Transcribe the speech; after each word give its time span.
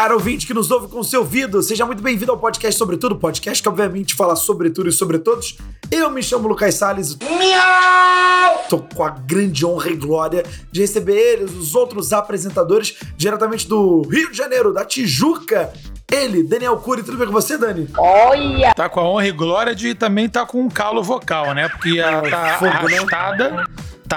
Cara 0.00 0.14
ouvinte 0.14 0.46
que 0.46 0.54
nos 0.54 0.70
ouve 0.70 0.88
com 0.88 1.00
o 1.00 1.04
seu 1.04 1.20
ouvido, 1.20 1.62
seja 1.62 1.84
muito 1.84 2.02
bem-vindo 2.02 2.32
ao 2.32 2.38
podcast 2.38 2.78
Sobre 2.78 2.96
Tudo, 2.96 3.16
podcast 3.16 3.62
que 3.62 3.68
obviamente 3.68 4.14
fala 4.14 4.34
sobre 4.34 4.70
tudo 4.70 4.88
e 4.88 4.92
sobre 4.92 5.18
todos. 5.18 5.58
Eu 5.90 6.10
me 6.10 6.22
chamo 6.22 6.48
Lucas 6.48 6.76
Salles. 6.76 7.18
Miau! 7.18 8.64
Tô 8.70 8.78
com 8.78 9.04
a 9.04 9.10
grande 9.10 9.66
honra 9.66 9.90
e 9.90 9.96
glória 9.96 10.42
de 10.72 10.80
receber 10.80 11.18
eles, 11.18 11.52
os 11.52 11.74
outros 11.74 12.14
apresentadores, 12.14 12.96
diretamente 13.14 13.68
do 13.68 14.00
Rio 14.08 14.30
de 14.30 14.38
Janeiro, 14.38 14.72
da 14.72 14.86
Tijuca. 14.86 15.70
Ele, 16.10 16.44
Daniel 16.44 16.78
Cury, 16.78 17.02
tudo 17.02 17.18
bem 17.18 17.26
com 17.26 17.34
você, 17.34 17.58
Dani? 17.58 17.86
Olha! 17.98 18.72
Tá 18.72 18.88
com 18.88 19.00
a 19.00 19.04
honra 19.06 19.28
e 19.28 19.32
glória 19.32 19.74
de 19.74 19.94
também 19.94 20.30
tá 20.30 20.46
com 20.46 20.62
um 20.62 20.70
calo 20.70 21.02
vocal, 21.02 21.52
né? 21.52 21.68
Porque 21.68 21.98
ela 21.98 22.22
tá 22.22 22.56
fogo, 22.58 22.88
né? 22.88 23.64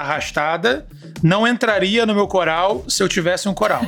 arrastada. 0.02 0.86
Não 1.22 1.46
entraria 1.46 2.04
no 2.04 2.14
meu 2.14 2.26
coral 2.26 2.84
se 2.88 3.02
eu 3.02 3.08
tivesse 3.08 3.48
um 3.48 3.54
coral. 3.54 3.82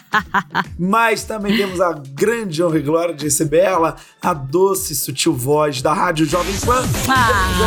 Mas 0.78 1.24
também 1.24 1.56
temos 1.56 1.80
a 1.80 1.92
grande 1.92 2.62
honra 2.62 2.78
e 2.78 2.82
glória 2.82 3.14
de 3.14 3.24
receber 3.24 3.60
ela, 3.60 3.96
a 4.20 4.32
doce, 4.32 4.94
sutil 4.94 5.32
voz 5.34 5.82
da 5.82 5.92
Rádio 5.92 6.26
Jovem 6.26 6.54
Pan, 6.60 6.84
Ah. 7.08 7.52
do 7.58 7.64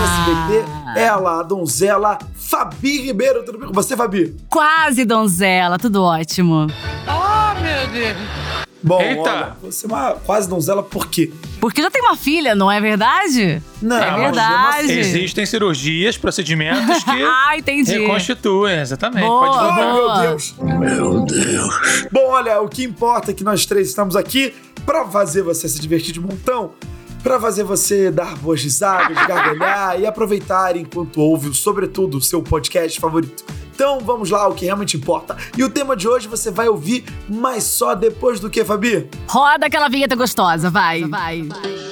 SBT, 0.58 1.00
ela, 1.00 1.40
a 1.40 1.44
donzela 1.44 2.18
Fabi 2.36 3.02
Ribeiro. 3.02 3.44
Tudo 3.44 3.58
bem 3.58 3.68
com 3.68 3.74
você, 3.74 3.98
Fabi? 3.98 4.36
Quase 4.50 5.04
donzela, 5.04 5.78
tudo 5.78 6.04
ótimo. 6.04 6.68
Bom, 8.86 9.02
Eita. 9.02 9.22
olha, 9.22 9.58
você 9.64 9.86
é 9.88 9.90
uma 9.90 10.12
quase 10.14 10.48
donzela 10.48 10.84
por 10.84 11.08
quê? 11.08 11.32
Porque 11.60 11.82
já 11.82 11.90
tem 11.90 12.04
uma 12.04 12.16
filha, 12.16 12.54
não 12.54 12.72
é 12.72 12.80
verdade? 12.80 13.60
Não, 13.82 13.98
É 13.98 14.16
verdade. 14.16 14.88
sei. 14.88 15.00
Existem 15.00 15.44
cirurgias, 15.46 16.18
procedimentos 16.18 17.04
que 17.04 17.10
Ah, 17.26 17.58
entendi. 17.58 17.98
reconstituem, 17.98 18.80
exatamente. 18.80 19.26
Boa. 19.26 19.48
Pode 19.48 19.58
Ai, 19.58 19.92
voltar. 19.92 20.20
meu 20.22 20.30
Deus. 20.30 20.56
Meu 20.62 21.20
Deus. 21.26 22.06
Bom, 22.12 22.28
olha, 22.28 22.62
o 22.62 22.70
que 22.70 22.84
importa 22.84 23.32
é 23.32 23.34
que 23.34 23.44
nós 23.44 23.66
três 23.66 23.88
estamos 23.90 24.16
aqui 24.16 24.54
pra 24.86 25.06
fazer 25.06 25.42
você 25.42 25.68
se 25.68 25.80
divertir 25.82 26.14
de 26.14 26.20
montão, 26.20 26.74
pra 27.24 27.40
fazer 27.40 27.64
você 27.64 28.12
dar 28.12 28.36
boas 28.38 28.62
risadas, 28.62 29.18
gargalhar 29.26 29.98
e 30.00 30.06
aproveitar 30.06 30.78
enquanto 30.78 31.20
ouve, 31.20 31.52
sobretudo, 31.56 32.18
o 32.18 32.22
seu 32.22 32.44
podcast 32.44 33.00
favorito. 33.00 33.44
Então 33.76 34.00
vamos 34.00 34.30
lá, 34.30 34.48
o 34.48 34.56
que 34.56 34.64
realmente 34.64 34.96
importa. 34.96 35.36
E 35.58 35.64
o 35.64 35.70
tema 35.70 35.98
de 35.98 36.08
hoje 36.08 36.30
você 36.30 36.50
vai 36.50 36.70
ouvir, 36.70 37.04
mas 37.28 37.66
só 37.66 37.94
depois 37.94 38.40
do 38.40 38.50
que, 38.50 38.64
Fabi? 38.64 39.10
Roda 39.28 39.66
aquela 39.66 39.90
vinheta 39.90 40.16
gostosa, 40.16 40.70
vai. 40.70 41.04
Vai. 41.04 41.44
Super 41.44 41.85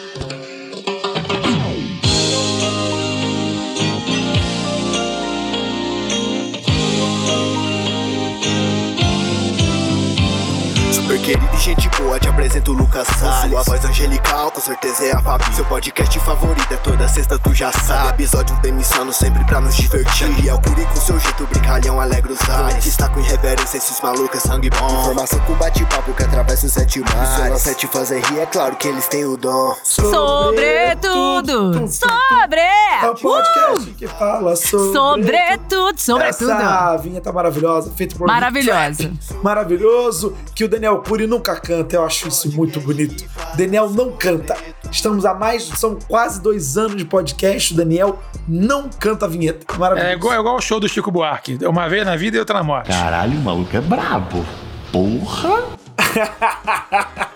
querido 11.24 11.56
e 11.56 11.58
gente 11.58 11.90
boa, 11.98 12.20
te 12.20 12.28
apresento 12.28 12.74
o 12.74 12.76
Lucas 12.76 13.08
Salles 13.18 13.52
Sua 13.52 13.64
voz 13.64 13.86
angelical, 13.86 14.52
com 14.52 14.60
certeza 14.60 15.06
é 15.06 15.14
a 15.14 15.22
Fabi 15.22 15.56
Seu 15.56 15.64
podcast 15.66 16.20
favorito 16.20 16.74
é 16.74 16.78
toda 16.78 17.08
sexta, 17.08 17.40
tu 17.40 17.54
já 17.54 17.72
sabe 17.72 18.24
Episódio 18.24 18.54
demissando 18.62 19.14
sempre 19.14 19.42
pra 19.46 19.62
nos 19.62 19.74
divertir 19.74 20.28
E 20.44 20.50
é 20.50 20.54
o 20.54 20.60
Curi 20.60 20.86
com 20.86 20.98
seu 20.98 21.18
jeito 21.18 21.48
brincalhão, 21.48 22.02
alegra 22.02 22.34
os 22.34 22.50
ares 22.50 22.86
Está 22.86 23.08
com 23.08 23.22
irreverência, 23.22 23.78
esses 23.78 24.02
malucos 24.02 24.38
é 24.38 24.48
sangue 24.48 24.70
bom 24.70 24.86
Informação 24.86 25.40
com 25.42 25.54
bate-papo 25.54 26.14
que 26.14 26.24
atravessa 26.24 26.66
os 26.66 26.74
sete 26.74 27.00
mares 27.00 27.30
Se 27.36 27.42
ela 27.42 27.58
sete 27.58 27.88
fazer 27.88 28.20
rir, 28.26 28.40
é 28.40 28.46
claro 28.46 28.76
que 28.76 28.90
eles 28.90 29.08
têm 29.08 29.24
o 29.24 29.38
dom 29.38 29.76
Sobretudo. 29.84 31.88
Sobre. 31.88 32.60
É 32.60 33.10
o 33.10 33.16
podcast 33.16 33.92
que 33.92 34.08
fala 34.08 34.56
sobre... 34.56 34.94
Sobretudo. 34.94 36.00
Sobretudo. 36.00 36.52
Essa 36.52 36.98
vinheta 36.98 37.32
maravilhosa, 37.32 37.92
feita 37.96 38.16
por 38.16 38.28
Maravilhosa. 38.28 39.12
Maravilhoso, 39.42 40.36
que 40.54 40.64
o 40.64 40.70
Daniel 40.70 41.00
Cury 41.14 41.28
nunca 41.28 41.56
canta. 41.56 41.96
Eu 41.96 42.04
acho 42.04 42.28
isso 42.28 42.52
muito 42.56 42.80
bonito. 42.80 43.24
Daniel 43.56 43.88
não 43.92 44.14
canta. 44.14 44.58
Estamos 44.92 45.26
há 45.26 45.34
mais, 45.36 45.64
são 45.64 45.96
quase 46.08 46.42
dois 46.42 46.76
anos 46.76 46.98
de 46.98 47.06
podcast. 47.06 47.72
O 47.72 47.78
Daniel 47.78 48.20
não 48.48 48.90
canta 48.90 49.28
a 49.28 49.30
vinheta. 49.30 49.64
Maravilhoso. 49.78 50.12
É 50.12 50.16
igual, 50.16 50.34
é 50.34 50.40
igual 50.40 50.56
o 50.56 50.62
show 50.62 50.80
do 50.80 50.90
Chico 50.90 51.12
Buarque. 51.12 51.60
Uma 51.68 51.88
vez 51.88 52.04
na 52.04 52.16
vida 52.16 52.38
e 52.38 52.40
outra 52.40 52.58
na 52.58 52.64
morte. 52.64 52.88
Caralho, 52.90 53.38
o 53.38 53.44
maluco 53.44 53.78
é 53.78 53.82
brabo. 53.82 54.44
Porra! 54.92 55.64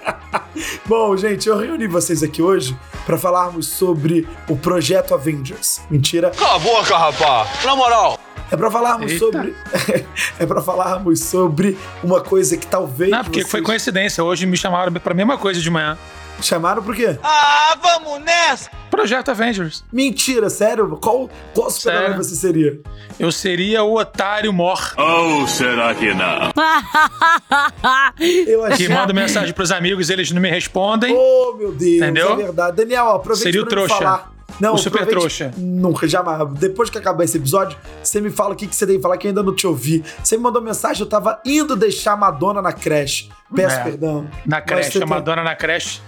Bom, 0.87 1.15
gente, 1.15 1.47
eu 1.47 1.55
reuni 1.55 1.85
vocês 1.85 2.23
aqui 2.23 2.41
hoje 2.41 2.75
para 3.05 3.15
falarmos 3.15 3.67
sobre 3.67 4.27
o 4.49 4.55
projeto 4.55 5.13
Avengers. 5.13 5.81
Mentira. 5.87 6.31
Cala 6.31 6.55
a 6.55 6.59
boca, 6.59 6.97
rapaz! 6.97 7.63
Na 7.63 7.75
moral! 7.75 8.26
É 8.51 8.55
para 8.57 8.71
falarmos 8.71 9.11
Eita. 9.11 9.25
sobre 9.25 9.55
é 10.39 10.45
para 10.45 10.61
falarmos 10.61 11.19
sobre 11.21 11.77
uma 12.03 12.21
coisa 12.21 12.55
que 12.57 12.65
talvez 12.67 13.11
Não, 13.11 13.23
porque 13.23 13.39
vocês 13.41 13.51
foi 13.51 13.61
coincidência. 13.61 14.23
Hoje 14.23 14.45
me 14.45 14.55
chamaram 14.57 14.91
pra 14.93 15.13
mesma 15.13 15.37
coisa 15.37 15.59
de 15.59 15.69
manhã. 15.69 15.97
chamaram 16.41 16.81
por 16.81 16.95
quê? 16.95 17.17
Ah, 17.23 17.75
vamos 17.81 18.21
nessa! 18.23 18.69
Projeto 18.89 19.29
Avengers. 19.29 19.83
Mentira, 19.91 20.49
sério? 20.49 20.97
Qual 21.01 21.29
qual 21.53 21.69
super-herói 21.69 22.15
você 22.17 22.35
seria? 22.35 22.79
Eu 23.19 23.31
seria 23.31 23.83
o 23.83 23.95
otário 23.99 24.51
mor. 24.53 24.93
Ou 24.97 25.45
será 25.47 25.93
que 25.93 26.13
não? 26.13 26.51
Eu 28.19 28.63
Que 28.63 28.73
achei 28.73 28.89
manda 28.89 29.13
mensagem 29.13 29.53
pros 29.53 29.71
amigos, 29.71 30.09
eles 30.09 30.31
não 30.31 30.41
me 30.41 30.49
respondem. 30.49 31.13
Oh, 31.15 31.53
meu 31.57 31.71
Deus, 31.73 31.97
Entendeu? 31.97 32.33
é 32.33 32.35
verdade. 32.37 32.77
Daniel, 32.77 33.09
aproveita 33.09 33.43
Seria 33.43 33.61
o 33.61 33.65
pra 33.67 33.81
me 33.81 33.85
trouxa. 33.87 34.03
falar. 34.03 34.36
Não, 34.59 34.73
O 34.73 34.77
super 34.77 35.05
trouxa. 35.05 35.51
Nunca, 35.57 36.07
jamais. 36.07 36.47
Depois 36.53 36.89
que 36.89 36.97
acabar 36.97 37.23
esse 37.23 37.37
episódio, 37.37 37.77
você 38.03 38.19
me 38.19 38.29
fala 38.29 38.53
o 38.53 38.55
que, 38.55 38.67
que 38.67 38.75
você 38.75 38.85
tem 38.87 38.95
que 38.97 39.01
falar 39.01 39.17
que 39.17 39.27
eu 39.27 39.29
ainda 39.29 39.43
não 39.43 39.53
te 39.55 39.67
ouvi. 39.67 40.03
Você 40.23 40.35
me 40.37 40.43
mandou 40.43 40.61
mensagem, 40.61 41.01
eu 41.03 41.09
tava 41.09 41.39
indo 41.45 41.75
deixar 41.75 42.13
a 42.13 42.17
Madonna 42.17 42.61
na 42.61 42.73
creche. 42.73 43.29
Peço 43.53 43.75
É, 43.79 43.83
perdão. 43.83 44.27
Na 44.45 44.59
creche, 44.61 44.91
você 44.91 44.97
a 44.97 45.01
tem- 45.01 45.09
Madonna 45.09 45.43
na 45.43 45.55
creche. 45.55 46.01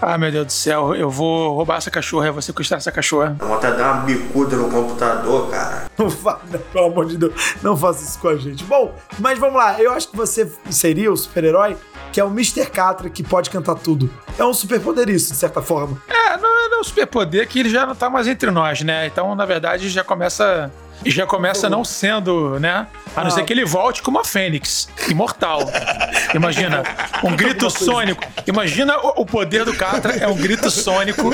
Ah, 0.00 0.16
meu 0.16 0.30
Deus 0.30 0.46
do 0.46 0.52
céu, 0.52 0.94
eu 0.94 1.10
vou 1.10 1.56
roubar 1.56 1.78
essa 1.78 1.90
cachorra, 1.90 2.28
eu 2.28 2.32
vou 2.32 2.40
sequestrar 2.40 2.78
essa 2.78 2.92
cachorra. 2.92 3.36
Vontade 3.40 3.72
de 3.76 3.82
dar 3.82 3.94
uma 3.94 4.02
bicuda 4.04 4.54
no 4.56 4.70
computador, 4.70 5.50
cara. 5.50 5.86
Não 5.98 6.08
fa- 6.08 6.38
pelo 6.72 6.84
amor 6.86 7.06
de 7.06 7.16
Deus, 7.18 7.34
não 7.60 7.76
faça 7.76 8.04
isso 8.04 8.16
com 8.20 8.28
a 8.28 8.36
gente. 8.36 8.62
Bom, 8.62 8.94
mas 9.18 9.36
vamos 9.40 9.56
lá. 9.56 9.82
Eu 9.82 9.90
acho 9.92 10.08
que 10.08 10.16
você 10.16 10.48
seria 10.70 11.12
o 11.12 11.16
super-herói 11.16 11.76
que 12.12 12.20
é 12.20 12.24
o 12.24 12.28
Mr. 12.28 12.66
Catra 12.66 13.10
que 13.10 13.24
pode 13.24 13.50
cantar 13.50 13.74
tudo. 13.74 14.08
É 14.38 14.44
um 14.44 14.54
superpoder 14.54 15.08
isso, 15.10 15.32
de 15.32 15.36
certa 15.36 15.60
forma. 15.60 16.00
É, 16.08 16.27
é 16.76 16.80
um 16.80 16.84
superpoder 16.84 17.46
que 17.48 17.60
ele 17.60 17.70
já 17.70 17.84
não 17.86 17.94
tá 17.94 18.08
mais 18.10 18.26
entre 18.28 18.50
nós, 18.50 18.80
né? 18.82 19.06
Então, 19.06 19.34
na 19.34 19.44
verdade, 19.44 19.88
já 19.88 20.04
começa. 20.04 20.70
Já 21.06 21.24
começa 21.26 21.70
não 21.70 21.84
sendo, 21.84 22.58
né? 22.58 22.88
A 23.14 23.20
não 23.20 23.28
Ah. 23.28 23.30
ser 23.30 23.44
que 23.44 23.52
ele 23.52 23.64
volte 23.64 24.02
como 24.02 24.18
a 24.18 24.24
Fênix, 24.24 24.88
imortal. 25.08 25.60
Imagina, 26.34 26.82
um 27.22 27.36
grito 27.36 27.70
sônico. 27.70 28.20
Imagina 28.48 28.98
o, 28.98 29.22
o 29.22 29.26
poder 29.26 29.64
do 29.64 29.72
Catra 29.74 30.16
é 30.16 30.26
um 30.26 30.34
grito 30.34 30.68
sônico 30.72 31.30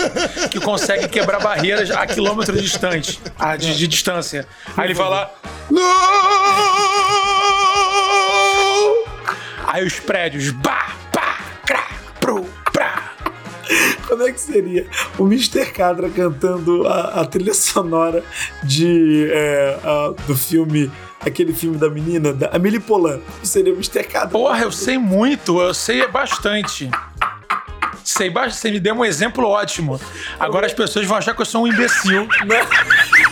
que 0.50 0.60
consegue 0.60 1.08
quebrar 1.08 1.40
barreiras 1.40 1.90
a 1.90 2.06
quilômetros 2.06 2.60
distante, 2.60 3.18
a, 3.38 3.56
de, 3.56 3.74
de 3.74 3.88
distância. 3.88 4.46
Aí 4.76 4.86
ele 4.88 4.94
fala. 4.94 5.32
Não! 5.70 5.82
Aí 9.66 9.84
os 9.84 9.98
prédios. 9.98 10.50
Bah, 10.50 10.92
Como 14.08 14.22
é 14.22 14.32
que 14.32 14.40
seria 14.40 14.86
o 15.18 15.24
Mr. 15.26 15.66
Catra 15.72 16.08
cantando 16.10 16.86
a, 16.86 17.20
a 17.22 17.24
trilha 17.26 17.54
sonora 17.54 18.22
de, 18.62 19.28
é, 19.32 19.78
a- 19.82 20.14
do 20.26 20.36
filme, 20.36 20.90
aquele 21.20 21.52
filme 21.52 21.76
da 21.78 21.88
menina, 21.88 22.32
da 22.32 22.48
Amelie 22.54 22.80
Polan? 22.80 23.20
Seria 23.42 23.72
o 23.72 23.76
Mr. 23.76 24.04
Catra. 24.04 24.28
Porra, 24.28 24.60
eu 24.62 24.72
sei 24.72 24.98
muito, 24.98 25.60
eu 25.60 25.72
sei 25.74 26.06
bastante. 26.08 26.90
Sei 28.04 28.28
bastante, 28.28 28.56
você 28.56 28.70
me 28.70 28.80
deu 28.80 28.94
um 28.94 29.04
exemplo 29.04 29.46
ótimo. 29.48 29.98
Agora 30.38 30.66
as 30.66 30.74
pessoas 30.74 31.06
vão 31.06 31.16
achar 31.16 31.34
que 31.34 31.40
eu 31.40 31.46
sou 31.46 31.62
um 31.64 31.66
imbecil. 31.66 32.28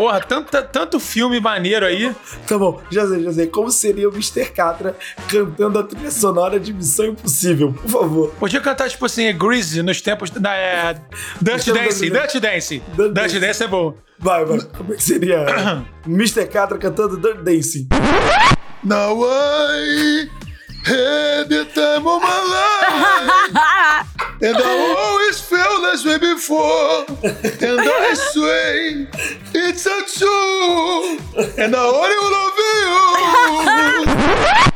Porra, 0.00 0.18
tanta, 0.18 0.62
tanto 0.62 0.98
filme 0.98 1.38
maneiro 1.40 1.84
aí. 1.84 2.10
Tá 2.48 2.56
bom, 2.56 2.80
já 2.90 3.06
sei, 3.06 3.22
já 3.22 3.32
sei. 3.34 3.46
Como 3.48 3.70
seria 3.70 4.08
o 4.08 4.12
Mr. 4.14 4.46
Catra 4.46 4.96
cantando 5.28 5.78
a 5.78 5.82
trilha 5.82 6.10
sonora 6.10 6.58
de 6.58 6.72
Missão 6.72 7.04
Impossível? 7.08 7.74
Por 7.74 7.90
favor. 7.90 8.30
Podia 8.40 8.62
cantar, 8.62 8.88
tipo 8.88 9.04
assim, 9.04 9.30
Greasy 9.36 9.82
nos 9.82 10.00
tempos 10.00 10.30
da. 10.30 10.54
É, 10.56 10.94
Dutch 11.38 11.68
Então, 11.68 11.84
Dance, 11.84 12.08
Dutch 12.08 12.22
Dutch 12.32 12.40
Dance. 12.40 12.82
Dutch 12.96 13.12
Dutch 13.12 13.34
Dance 13.40 13.62
é 13.62 13.68
bom. 13.68 13.94
Vai, 14.18 14.42
vai. 14.46 14.60
Como 14.74 14.94
é 14.94 14.96
que 14.96 15.02
seria 15.02 15.44
Mr. 16.08 16.46
Catra 16.46 16.78
cantando 16.78 17.18
Dirt 17.18 17.42
Dancing? 17.42 17.86
Now 18.82 19.22
I 19.22 20.30
had 20.86 21.50
the 21.50 21.66
time 21.74 22.06
of 22.08 22.22
my 22.22 22.40
life 22.48 24.06
And 24.42 24.56
I 24.56 24.94
always 24.96 25.38
this 25.92 26.04
way 26.04 26.18
before 26.18 27.04
And 27.24 27.80
I 27.80 28.14
swear 28.14 29.08
it's 29.52 29.86
a 29.86 30.02
true. 30.18 31.18
And 31.58 31.74
I 31.74 31.78
only 31.84 32.16
love 32.30 32.58
you 34.64 34.69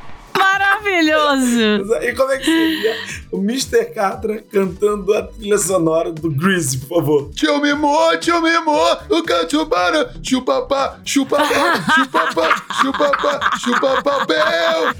maravilhoso. 0.84 1.94
E 2.04 2.12
como 2.12 2.32
é 2.32 2.38
que 2.38 2.44
seria 2.44 2.96
o 3.30 3.38
Mr. 3.38 3.86
Catra 3.86 4.42
cantando 4.50 5.14
a 5.14 5.22
trilha 5.22 5.58
sonora 5.58 6.12
do 6.12 6.30
Greasy, 6.30 6.78
por 6.78 6.98
favor? 6.98 7.30
Tio 7.30 7.60
Mimô, 7.60 8.16
tio 8.18 8.40
Mimô, 8.42 8.92
o 9.10 9.22
cachubara, 9.22 10.14
chupapá, 10.22 10.98
chupapá, 11.04 11.84
chupapá, 11.94 12.66
chupapá, 12.80 13.50
chupapapel. 13.58 14.94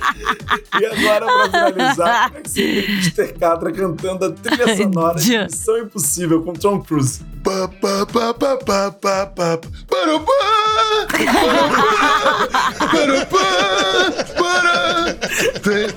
E 0.81 0.87
agora, 0.87 1.27
pra 1.27 1.73
finalizar, 1.73 2.27
como 2.29 2.39
é 2.39 2.43
que 2.43 2.51
seria 2.51 2.83
o 2.83 2.93
Mr. 2.93 3.33
Catra 3.39 3.73
cantando 3.73 4.25
a 4.25 4.31
trilha 4.33 4.77
sonora 4.77 5.19
de 5.19 5.39
Missão 5.39 5.79
Impossível 5.79 6.43
com 6.43 6.53
Tom 6.53 6.81
Cruise? 6.81 7.21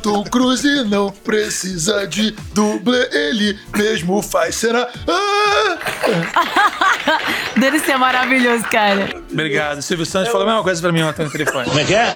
Tom 0.02 0.24
Cruise 0.24 0.84
não 0.86 1.12
precisa 1.12 2.08
de 2.08 2.32
dublê, 2.54 3.08
ele 3.12 3.60
mesmo 3.76 4.22
faz 4.22 4.56
cena. 4.56 4.88
Ah! 5.10 5.78
Deve 7.58 7.80
ser 7.80 7.98
maravilhoso, 7.98 8.64
cara. 8.66 9.10
Obrigado. 9.32 9.82
Silvio 9.82 10.06
Santos 10.06 10.30
falou 10.32 10.46
a 10.46 10.50
mesma 10.50 10.64
coisa 10.64 10.82
pra 10.82 10.92
mim 10.92 11.02
ontem 11.02 11.24
no 11.26 11.32
telefone. 11.32 11.66
Como 11.66 11.80
é 11.80 11.84
que 11.86 11.94
é? 11.96 12.14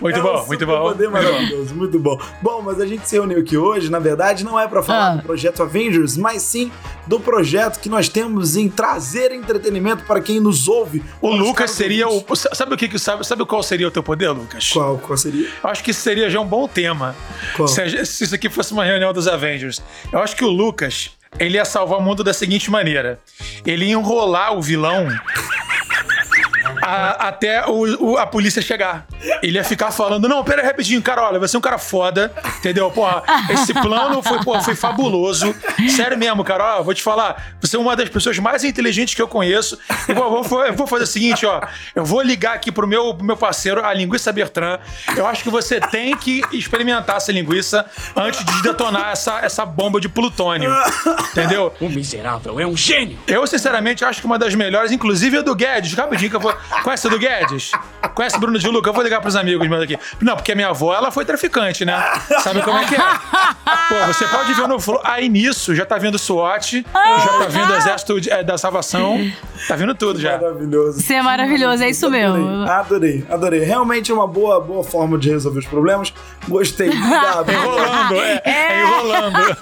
Muito 0.00 0.18
É 0.18 0.22
bom, 0.22 0.42
um 0.42 0.46
muito 0.46 0.66
bom. 0.66 0.94
bom. 0.94 1.10
maravilhoso, 1.10 1.74
muito 1.74 1.98
bom. 1.98 2.18
Bom, 2.42 2.62
mas 2.62 2.80
a 2.80 2.86
gente 2.86 3.08
se 3.08 3.16
reuniu 3.16 3.38
aqui 3.40 3.56
hoje, 3.56 3.90
na 3.90 3.98
verdade, 3.98 4.44
não 4.44 4.58
é 4.58 4.66
pra 4.66 4.82
falar 4.82 5.12
Ah. 5.12 5.16
do 5.16 5.22
projeto 5.22 5.62
Avengers, 5.62 6.16
mas 6.16 6.42
sim 6.42 6.70
do 7.06 7.20
projeto 7.20 7.80
que 7.80 7.88
nós 7.88 8.08
temos 8.08 8.56
em 8.56 8.68
trazer 8.68 9.32
entretenimento 9.32 10.04
para 10.04 10.20
quem 10.20 10.40
nos 10.40 10.68
ouve. 10.68 11.02
O 11.20 11.30
Lucas 11.30 11.70
seria 11.72 12.08
o. 12.08 12.24
Sabe 12.34 12.74
o 12.74 12.76
que 12.76 12.88
que 12.88 12.98
sabe? 12.98 13.26
Sabe 13.26 13.44
qual 13.44 13.62
seria 13.62 13.88
o 13.88 13.90
teu 13.90 14.02
poder, 14.02 14.30
Lucas? 14.30 14.70
Qual, 14.70 14.98
qual 14.98 15.16
seria? 15.16 15.48
Eu 15.62 15.70
acho 15.70 15.82
que 15.84 15.90
isso 15.90 16.00
seria 16.00 16.30
já 16.30 16.40
um 16.40 16.46
bom 16.46 16.66
tema. 16.68 17.14
Qual? 17.56 17.68
Se, 17.68 17.80
a- 17.82 18.04
se 18.04 18.24
isso 18.24 18.34
aqui 18.34 18.48
fosse 18.48 18.72
uma 18.72 18.84
reunião 18.84 19.12
dos 19.12 19.28
Avengers. 19.28 19.82
Eu 20.12 20.18
acho 20.20 20.34
que 20.36 20.44
o 20.44 20.48
Lucas, 20.48 21.10
ele 21.38 21.56
ia 21.56 21.64
salvar 21.64 21.98
o 21.98 22.02
mundo 22.02 22.22
da 22.24 22.32
seguinte 22.32 22.70
maneira. 22.70 23.18
Ele 23.66 23.86
ia 23.86 23.92
enrolar 23.92 24.54
o 24.56 24.62
vilão 24.62 25.06
a- 26.84 27.28
até 27.28 27.66
o- 27.66 28.12
o- 28.12 28.18
a 28.18 28.26
polícia 28.26 28.60
chegar. 28.62 29.06
Ele 29.42 29.56
ia 29.58 29.64
ficar 29.64 29.90
falando, 29.90 30.28
não, 30.28 30.42
pera 30.44 30.60
aí 30.62 30.66
rapidinho, 30.66 31.00
cara, 31.02 31.22
olha, 31.22 31.38
você 31.38 31.56
é 31.56 31.58
um 31.58 31.62
cara 31.62 31.78
foda, 31.78 32.32
entendeu? 32.58 32.90
Porra, 32.90 33.22
esse 33.50 33.72
plano 33.74 34.22
foi, 34.22 34.42
porra, 34.44 34.62
foi 34.62 34.74
fabuloso. 34.74 35.54
Sério 35.88 36.16
mesmo, 36.18 36.44
cara, 36.44 36.78
ó, 36.78 36.82
vou 36.82 36.94
te 36.94 37.02
falar, 37.02 37.56
você 37.60 37.76
é 37.76 37.78
uma 37.78 37.96
das 37.96 38.08
pessoas 38.08 38.38
mais 38.38 38.64
inteligentes 38.64 39.14
que 39.14 39.22
eu 39.22 39.28
conheço. 39.28 39.78
Eu 40.08 40.14
vou, 40.14 40.42
vou- 40.42 40.64
eu 40.66 40.74
vou 40.74 40.86
fazer 40.86 41.04
o 41.04 41.06
seguinte, 41.06 41.46
ó, 41.46 41.60
eu 41.94 42.04
vou 42.04 42.20
ligar 42.22 42.54
aqui 42.54 42.70
pro 42.70 42.86
meu, 42.86 43.14
pro 43.14 43.24
meu 43.24 43.36
parceiro, 43.36 43.84
a 43.84 43.92
Linguiça 43.94 44.32
Bertrand. 44.32 44.78
Eu 45.16 45.26
acho 45.26 45.42
que 45.42 45.50
você 45.50 45.80
tem 45.80 46.16
que 46.16 46.42
experimentar 46.52 47.16
essa 47.16 47.32
linguiça 47.32 47.86
antes 48.14 48.44
de 48.44 48.62
detonar 48.62 49.10
essa, 49.12 49.40
essa 49.40 49.64
bomba 49.64 50.00
de 50.00 50.08
plutônio. 50.08 50.70
Entendeu? 51.32 51.72
O 51.80 51.88
miserável 51.88 52.58
é 52.60 52.66
um 52.66 52.76
gênio. 52.76 53.18
Eu, 53.26 53.46
sinceramente, 53.46 54.04
acho 54.04 54.20
que 54.20 54.26
uma 54.26 54.38
das 54.38 54.54
melhores, 54.54 54.92
inclusive, 54.92 55.38
é 55.38 55.42
do 55.42 55.54
Guedes. 55.54 55.92
Rapidinho 55.94 56.30
que 56.30 56.36
eu 56.36 56.40
vou. 56.40 56.54
Conhece 56.82 57.06
a 57.06 57.10
do 57.10 57.18
Guedes? 57.18 57.70
Conhece 58.14 58.36
o 58.36 58.40
Bruno 58.40 58.58
de 58.58 58.68
Luca? 58.68 58.90
Eu 58.90 58.94
vou 58.94 59.02
ligar 59.02 59.20
pros 59.20 59.36
amigos 59.36 59.66
meus 59.68 59.82
aqui. 59.82 59.98
Não, 60.20 60.36
porque 60.36 60.52
a 60.52 60.54
minha 60.54 60.68
avó, 60.68 60.94
ela 60.94 61.10
foi 61.10 61.24
traficante, 61.24 61.84
né? 61.84 62.02
Sabe 62.42 62.62
como 62.62 62.78
é 62.78 62.84
que 62.84 62.94
é? 62.94 62.98
Pô, 63.88 64.06
você 64.06 64.26
pode 64.26 64.52
ver 64.54 64.68
no 64.68 64.78
Flow. 64.78 65.00
Aí 65.04 65.28
nisso, 65.28 65.74
já 65.74 65.84
tá 65.86 65.96
vindo 65.98 66.18
SWAT, 66.18 66.84
já 66.94 67.38
tá 67.38 67.46
vindo 67.48 67.74
Exército 67.74 68.20
de- 68.20 68.30
é, 68.30 68.42
da 68.42 68.56
Salvação. 68.58 69.18
Tá 69.66 69.76
vindo 69.76 69.94
tudo 69.94 70.20
já. 70.20 70.38
Maravilhoso. 70.38 71.00
Isso 71.00 71.12
é 71.12 71.22
maravilhoso, 71.22 71.82
é 71.82 71.88
isso 71.90 72.10
mesmo. 72.10 72.64
Adorei, 72.68 73.24
adorei. 73.30 73.60
Realmente 73.60 74.10
é 74.10 74.14
uma 74.14 74.26
boa, 74.26 74.60
boa 74.60 74.84
forma 74.84 75.16
de 75.18 75.30
resolver 75.30 75.58
os 75.60 75.66
problemas. 75.66 76.12
Gostei. 76.48 76.88
Obrigado. 76.88 77.50
Enrolando, 77.54 78.14
é, 78.20 78.42
é 78.44 78.82
enrolando. 78.82 79.56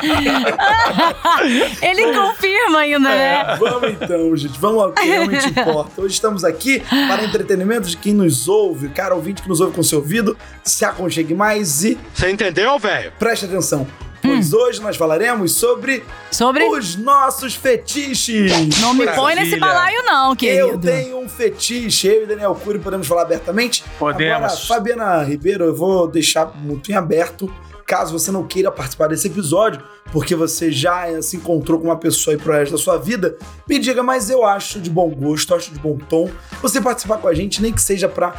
Ele 1.82 2.12
confirma 2.14 2.78
ainda, 2.80 3.08
né? 3.08 3.56
Vamos 3.58 3.90
então, 3.90 4.36
gente. 4.36 4.58
Vamos 4.58 4.82
ao 4.82 4.92
que 4.92 5.04
realmente 5.06 5.48
importa. 5.50 6.00
Hoje 6.00 6.14
estamos 6.14 6.39
aqui 6.44 6.80
para 7.08 7.24
entretenimento 7.24 7.88
de 7.88 7.96
quem 7.96 8.12
nos 8.14 8.48
ouve. 8.48 8.88
Cara, 8.88 9.14
ouvinte 9.14 9.42
que 9.42 9.48
nos 9.48 9.60
ouve 9.60 9.74
com 9.74 9.82
seu 9.82 9.98
ouvido, 9.98 10.36
se 10.64 10.84
aconchegue 10.84 11.34
mais 11.34 11.84
e 11.84 11.98
Você 12.14 12.30
entendeu, 12.30 12.78
velho? 12.78 13.12
preste 13.18 13.44
atenção. 13.46 13.86
Pois 14.22 14.52
hoje 14.52 14.82
nós 14.82 14.98
falaremos 14.98 15.52
sobre 15.52 16.04
Sobre. 16.30 16.62
os 16.64 16.94
nossos 16.94 17.54
fetiches. 17.54 18.52
Não 18.78 18.92
me 18.92 19.06
põe 19.06 19.34
nesse 19.34 19.58
balaio, 19.58 20.02
não, 20.04 20.30
Eu 20.32 20.36
querido. 20.36 20.78
tenho 20.78 21.18
um 21.18 21.26
fetiche, 21.28 22.06
eu 22.06 22.24
e 22.24 22.26
Daniel 22.26 22.54
Cury 22.54 22.78
podemos 22.78 23.06
falar 23.06 23.22
abertamente. 23.22 23.82
Podemos. 23.98 24.34
Agora, 24.36 24.56
Fabiana 24.56 25.22
Ribeiro, 25.24 25.64
eu 25.64 25.74
vou 25.74 26.06
deixar 26.06 26.52
muito 26.54 26.92
em 26.92 26.94
aberto, 26.94 27.50
caso 27.90 28.16
você 28.16 28.30
não 28.30 28.46
queira 28.46 28.70
participar 28.70 29.08
desse 29.08 29.26
episódio, 29.26 29.82
porque 30.12 30.36
você 30.36 30.70
já 30.70 31.20
se 31.20 31.36
encontrou 31.36 31.80
com 31.80 31.86
uma 31.86 31.96
pessoa 31.96 32.36
aí 32.36 32.40
pro 32.40 32.52
resto 32.52 32.70
da 32.70 32.78
sua 32.78 32.96
vida, 32.96 33.36
me 33.68 33.80
diga, 33.80 34.00
mas 34.00 34.30
eu 34.30 34.44
acho 34.46 34.78
de 34.78 34.88
bom 34.88 35.10
gosto, 35.10 35.52
acho 35.56 35.72
de 35.72 35.80
bom 35.80 35.98
tom, 36.08 36.30
você 36.62 36.80
participar 36.80 37.18
com 37.18 37.26
a 37.26 37.34
gente, 37.34 37.60
nem 37.60 37.72
que 37.72 37.82
seja 37.82 38.08
pra 38.08 38.32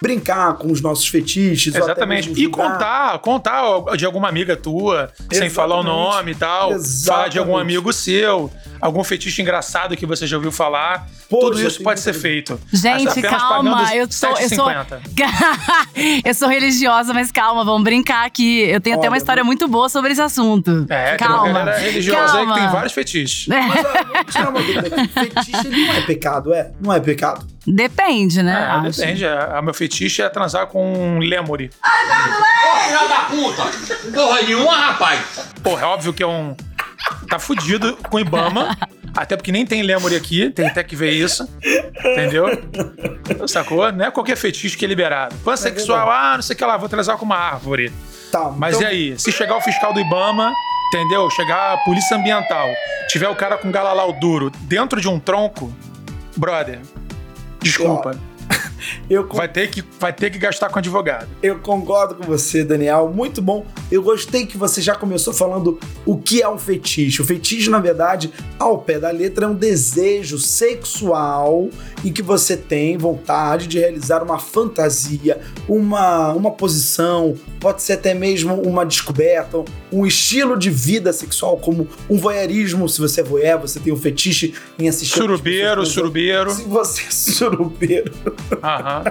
brincar 0.00 0.54
com 0.54 0.70
os 0.70 0.80
nossos 0.80 1.06
fetiches. 1.08 1.74
ou 1.74 1.82
até 1.82 1.92
Exatamente. 1.92 2.32
E 2.32 2.48
contar, 2.48 3.18
contar 3.18 3.62
de 3.96 4.04
alguma 4.04 4.28
amiga 4.28 4.56
tua, 4.56 5.10
sem 5.16 5.26
Exatamente. 5.30 5.54
falar 5.54 5.80
o 5.80 5.82
nome 5.82 6.32
e 6.32 6.34
tal. 6.34 6.70
Falar 7.04 7.28
de 7.28 7.38
algum 7.38 7.52
Exatamente. 7.52 7.76
amigo 7.76 7.92
seu, 7.92 8.50
algum 8.80 9.02
fetiche 9.02 9.42
engraçado 9.42 9.96
que 9.96 10.06
você 10.06 10.26
já 10.26 10.36
ouviu 10.36 10.52
falar. 10.52 11.08
Pô, 11.28 11.40
Tudo 11.40 11.60
isso 11.60 11.82
pode 11.82 11.98
ser 11.98 12.12
feito. 12.12 12.60
Gente, 12.72 13.20
calma, 13.20 13.92
eu 13.94 14.10
sou, 14.10 14.30
eu 14.38 14.48
sou, 14.48 14.66
7,50. 14.66 15.00
eu 16.24 16.34
sou 16.34 16.48
religiosa, 16.48 17.12
mas 17.12 17.32
calma, 17.32 17.64
vamos 17.64 17.82
brincar 17.82 18.24
aqui. 18.24 18.60
Eu 18.60 18.80
tenho 18.80 18.94
até 18.94 19.06
Olha, 19.06 19.10
uma 19.10 19.16
história 19.16 19.42
muito 19.42 19.66
boa 19.66 19.88
sobre 19.88 20.12
esse 20.12 20.20
assunto. 20.20 20.86
É, 20.88 21.16
calma. 21.16 21.42
tem 21.42 21.50
uma 21.50 21.72
religiosa 21.72 22.38
aí 22.38 22.46
que 22.46 22.52
tem 22.52 22.62
calma. 22.62 22.70
vários 22.70 22.92
fetiches. 22.92 23.48
Mas 23.50 24.36
uma 24.36 24.62
dúvida 24.62 24.86
aqui. 24.86 25.08
Fetiche 25.08 25.68
não 25.68 25.94
é 25.94 26.00
pecado, 26.02 26.54
é? 26.54 26.70
Não 26.80 26.92
é 26.92 27.00
pecado. 27.00 27.55
Depende, 27.66 28.42
né? 28.42 28.52
É, 28.52 28.88
acho. 28.88 29.00
depende. 29.00 29.24
O 29.26 29.62
meu 29.62 29.74
fetiche 29.74 30.22
é 30.22 30.28
transar 30.28 30.66
com 30.68 30.92
um 30.92 31.18
lemuri. 31.18 31.70
Filha 32.84 33.08
da 33.08 33.20
puta! 33.22 33.62
Porra 34.14 34.42
nenhuma, 34.42 34.76
rapaz! 34.76 35.50
Porra, 35.62 35.82
é 35.82 35.86
óbvio 35.86 36.12
que 36.12 36.22
é 36.22 36.26
um. 36.26 36.56
Tá 37.28 37.38
fudido 37.38 37.96
com 38.08 38.16
o 38.16 38.20
Ibama. 38.20 38.76
Até 39.16 39.34
porque 39.34 39.50
nem 39.50 39.64
tem 39.64 39.82
lemuri 39.82 40.14
aqui, 40.14 40.50
tem 40.50 40.66
até 40.66 40.84
que 40.84 40.94
ver 40.94 41.10
isso. 41.10 41.48
Entendeu? 42.04 42.44
Sacou? 43.48 43.90
Não 43.90 44.04
é 44.04 44.10
qualquer 44.10 44.36
fetiche 44.36 44.76
que 44.76 44.84
é 44.84 44.88
liberado. 44.88 45.34
Pansexual, 45.36 46.10
ah, 46.10 46.34
não 46.34 46.42
sei 46.42 46.52
o 46.54 46.56
que 46.58 46.62
lá, 46.64 46.76
vou 46.76 46.86
transar 46.86 47.16
com 47.16 47.24
uma 47.24 47.38
árvore. 47.38 47.90
Tá, 48.30 48.52
Mas 48.54 48.76
então- 48.76 48.86
e 48.88 48.92
aí? 48.92 49.18
Se 49.18 49.32
chegar 49.32 49.56
o 49.56 49.60
fiscal 49.62 49.94
do 49.94 50.00
Ibama, 50.00 50.52
entendeu? 50.92 51.30
Chegar 51.30 51.72
a 51.72 51.76
polícia 51.78 52.14
ambiental, 52.14 52.68
tiver 53.08 53.28
o 53.30 53.34
cara 53.34 53.56
com 53.56 53.70
galalau 53.70 54.12
duro 54.12 54.50
dentro 54.62 55.00
de 55.00 55.08
um 55.08 55.18
tronco, 55.18 55.74
brother, 56.36 56.80
desculpa. 57.68 58.18
Eu, 59.08 59.26
Vai 59.26 59.48
ter 59.48 59.70
que, 59.70 59.82
vai 59.98 60.12
ter 60.12 60.30
que 60.30 60.38
gastar 60.38 60.68
com 60.68 60.78
advogado. 60.78 61.28
eu 61.42 61.58
concordo 61.58 62.14
com 62.14 62.24
você, 62.24 62.64
Daniel. 62.64 63.10
Muito 63.12 63.40
bom. 63.40 63.64
Eu 63.90 64.02
gostei 64.02 64.46
que 64.46 64.56
você 64.56 64.80
já 64.80 64.94
começou 64.94 65.32
falando 65.32 65.78
o 66.04 66.16
que 66.16 66.42
é 66.42 66.48
um 66.48 66.58
fetiche. 66.58 67.22
O 67.22 67.24
fetiche, 67.24 67.70
na 67.70 67.78
verdade, 67.78 68.32
ao 68.58 68.78
pé 68.78 68.98
da 68.98 69.10
letra, 69.10 69.46
é 69.46 69.48
um 69.48 69.54
desejo 69.54 70.38
sexual 70.38 71.68
em 72.04 72.12
que 72.12 72.22
você 72.22 72.56
tem 72.56 72.96
vontade 72.96 73.66
de 73.66 73.78
realizar 73.78 74.22
uma 74.22 74.38
fantasia, 74.38 75.40
uma, 75.68 76.32
uma 76.32 76.50
posição, 76.50 77.34
pode 77.60 77.82
ser 77.82 77.94
até 77.94 78.14
mesmo 78.14 78.54
uma 78.54 78.84
descoberta, 78.84 79.64
um 79.92 80.04
estilo 80.06 80.58
de 80.58 80.70
vida 80.70 81.12
sexual, 81.12 81.56
como 81.58 81.88
um 82.10 82.16
voyeurismo. 82.18 82.88
Se 82.88 83.00
você 83.00 83.20
é 83.20 83.24
voyeur, 83.24 83.60
você 83.60 83.78
tem 83.80 83.92
um 83.92 83.96
fetiche 83.96 84.54
em 84.78 84.88
assistir. 84.88 85.14
Surubeiro, 85.18 85.68
pessoas 85.82 85.88
surubeiro. 85.88 86.50
Se 86.50 86.62
você 86.62 87.02
é 87.02 87.10
surubeiro. 87.10 88.12
Aham. 88.62 89.04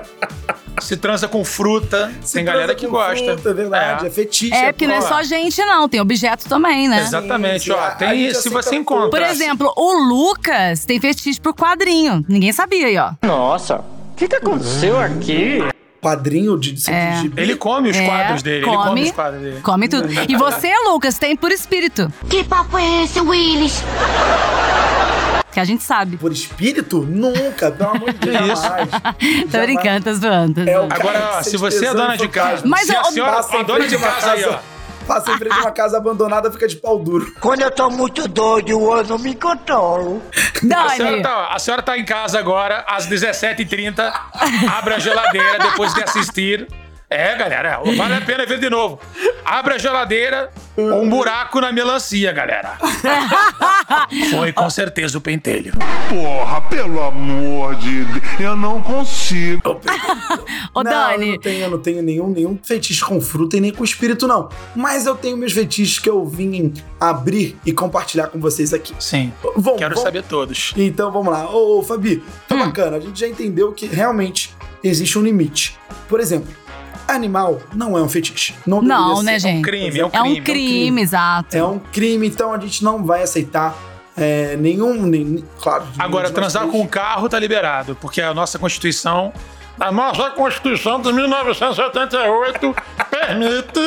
Se 0.82 0.98
transa 0.98 1.28
com 1.28 1.44
fruta, 1.46 2.12
Se 2.22 2.34
tem 2.34 2.44
galera 2.46 2.76
que 2.76 2.86
gosta. 2.86 3.34
Fruta, 3.34 3.50
é 3.50 3.54
verdade, 3.54 4.04
é, 4.04 4.08
É. 4.08 4.12
fetiche. 4.12 4.54
É, 4.54 4.72
porque 4.74 4.86
não 4.86 4.96
é 4.96 5.02
só 5.02 5.24
gente, 5.24 5.64
não. 5.64 5.88
Tem 5.88 6.02
objeto 6.02 6.50
também, 6.50 6.88
né? 6.90 7.00
Exatamente, 7.02 7.66
sim, 7.66 7.72
ó. 7.72 7.92
Tem, 7.92 8.34
se 8.34 8.50
você 8.50 8.76
encontra. 8.76 9.10
Por 9.10 9.22
exemplo, 9.22 9.72
o 9.78 9.94
Lucas 10.04 10.84
tem 10.84 11.00
fetiche 11.00 11.40
por 11.40 11.54
quadrinho. 11.54 12.26
Ninguém 12.28 12.52
sabia 12.52 12.88
aí, 12.88 12.98
ó. 12.98 13.14
Nossa, 13.26 13.78
o 13.78 14.16
que, 14.18 14.28
que 14.28 14.36
aconteceu 14.36 15.00
aqui? 15.00 15.60
Quadrinho 16.06 16.56
de, 16.60 16.72
de, 16.74 16.92
É. 16.92 17.12
de 17.16 17.22
gibi. 17.24 17.42
Ele 17.42 17.56
come 17.56 17.90
os 17.90 17.98
É, 17.98 18.06
quadros 18.06 18.44
dele. 18.44 18.58
Ele 18.58 18.66
come 18.66 18.84
come. 18.88 19.04
os 19.04 19.12
quadros 19.12 19.42
dele. 19.42 19.60
Come 19.62 19.88
tudo. 19.90 20.08
E 20.30 20.36
você, 20.36 20.72
Lucas, 20.88 21.18
tem 21.18 21.36
por 21.36 21.52
espírito. 21.52 22.14
Que 22.30 22.44
papo 22.44 22.78
é 22.78 23.04
esse, 23.04 23.20
Willis? 23.20 23.84
Que 25.52 25.60
a 25.60 25.64
gente 25.66 25.84
sabe. 25.84 26.18
Por 26.18 26.32
espírito? 26.32 27.02
Nunca, 27.10 27.72
pelo 27.72 27.90
amor 27.92 28.14
de 28.14 28.20
Deus. 28.30 28.52
isso? 28.52 28.62
jamais. 28.62 28.90
Tô 29.52 29.58
brincando, 29.62 30.04
tô 30.04 30.14
zoando. 30.14 30.70
É 30.70 30.74
Agora, 30.76 31.32
ó, 31.40 31.42
se 31.42 31.58
você 31.58 31.86
é 31.88 31.94
dona 31.94 32.16
de 32.18 32.28
casa. 32.28 32.62
Mas 32.66 32.82
se 32.88 32.96
a 32.96 33.00
eu- 33.00 33.06
senhora, 33.06 33.40
a 33.40 33.64
dona 33.64 33.88
de 33.88 33.98
casa 33.98 34.32
aí, 34.34 34.44
ó. 34.46 34.58
Passa 35.08 35.32
em 35.32 35.38
frente 35.38 35.54
a 35.54 35.62
uma 35.62 35.72
casa 35.72 35.98
abandonada, 35.98 36.52
fica 36.52 36.68
de 36.68 36.76
pau 36.78 37.00
duro. 37.00 37.34
Quando 37.40 37.62
eu 37.62 37.72
tô 37.72 37.90
muito 37.90 38.28
doido, 38.28 38.72
eu 38.72 39.04
não 39.04 39.20
me 39.20 39.36
controlo. 39.36 40.22
A 40.76 40.90
senhora, 40.90 41.22
tá, 41.22 41.48
a 41.52 41.60
senhora 41.60 41.82
tá 41.84 41.98
em 41.98 42.06
casa 42.06 42.40
agora, 42.40 42.84
às 42.88 43.08
17h30. 43.08 44.14
Abre 44.78 44.96
a 44.96 45.00
geladeira 45.00 45.60
depois 45.60 45.94
de 45.94 46.04
assistir. 46.04 46.68
É, 47.08 47.36
galera, 47.38 47.80
vale 47.96 48.16
a 48.16 48.22
pena 48.22 48.46
ver 48.48 48.60
de 48.60 48.68
novo. 48.70 49.00
Abre 49.46 49.76
a 49.76 49.78
geladeira, 49.78 50.50
um 50.76 51.08
buraco 51.08 51.62
na 51.62 51.72
melancia, 51.72 52.32
galera. 52.32 52.78
Foi 54.32 54.52
com 54.52 54.68
certeza 54.72 55.18
o 55.18 55.22
pentelho. 55.22 55.74
Porra, 56.10 56.62
pelo 56.62 57.02
amor 57.04 57.76
de 57.76 58.04
Deus, 58.06 58.40
eu 58.40 58.56
não 58.56 58.82
consigo. 58.82 59.80
ô 60.74 60.82
não, 60.84 60.92
Dani, 60.92 61.28
Eu 61.28 61.32
não 61.34 61.40
tenho, 61.40 61.62
eu 61.66 61.70
não 61.72 61.78
tenho 61.80 62.02
nenhum, 62.02 62.28
nenhum 62.30 62.60
fetiche 62.62 63.06
com 63.06 63.22
fruta 63.22 63.56
e 63.58 63.62
nem 63.62 63.72
com 63.72 63.84
espírito, 63.84 64.28
não. 64.28 64.50
Mas 64.76 65.06
eu 65.06 65.16
tenho 65.16 65.38
meus 65.38 65.54
fetiches 65.54 66.00
que 66.00 66.10
eu 66.10 66.26
vim 66.26 66.74
abrir 67.00 67.56
e 67.66 67.72
compartilhar 67.72 68.28
com 68.28 68.40
vocês 68.40 68.74
aqui. 68.74 68.94
Sim, 69.00 69.32
Vamos, 69.56 69.78
quero 69.80 69.94
vamos- 69.94 70.02
saber 70.04 70.24
todos. 70.24 70.74
Então 70.76 71.12
vamos 71.12 71.32
lá. 71.32 71.48
Ô, 71.52 71.80
ô 71.80 71.84
Fabi, 71.84 72.24
tá 72.48 72.56
Hum. 72.56 72.60
bacana. 72.66 72.98
A 72.98 73.00
gente 73.00 73.20
já 73.20 73.28
entendeu 73.28 73.72
que 73.74 73.86
realmente 73.86 74.54
existe 74.84 75.20
um 75.20 75.22
limite. 75.22 75.78
Por 76.10 76.20
exemplo, 76.20 76.48
animal 77.08 77.62
não 77.74 77.98
é 77.98 78.02
um 78.02 78.10
fetiche. 78.10 78.56
Não, 78.66 78.82
não, 78.82 79.22
né, 79.24 79.38
gente? 79.40 79.62
crime, 79.64 80.00
é 80.00 80.06
um 80.06 80.10
É 80.14 80.22
um 80.22 80.24
crime, 80.24 80.42
crime, 80.42 81.02
exato. 81.02 81.56
É 81.56 81.64
um 81.64 81.80
crime, 81.80 82.28
então 82.28 82.54
a 82.54 82.60
gente 82.60 82.84
não 82.84 83.04
vai 83.06 83.24
aceitar 83.24 83.76
é, 84.18 84.56
nenhum. 84.58 85.02
nem- 85.06 85.44
claro. 85.62 85.86
Agora, 86.00 86.30
transar 86.32 86.68
com 86.68 86.82
um 86.82 86.88
carro 86.88 87.28
tá 87.30 87.38
liberado, 87.40 87.96
porque 88.00 88.22
a 88.22 88.34
nossa 88.34 88.58
Constituição. 88.60 89.34
A 89.78 89.92
nossa 89.92 90.30
Constituição 90.32 91.02
de 91.02 91.12
1978 91.12 92.74
permite 93.12 93.80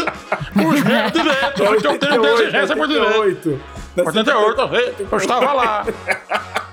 os 0.54 0.82
meus 0.82 1.12
direitos. 1.12 1.84
Eu 1.84 1.98
tenho 1.98 2.26
exigência 2.26 2.76
por 2.76 2.86
direito. 2.86 3.58
88. 3.96 4.02
88, 4.06 4.60
eu 4.60 4.68
sei, 4.68 5.06
eu 5.10 5.16
estava 5.18 5.52
lá. 5.54 5.86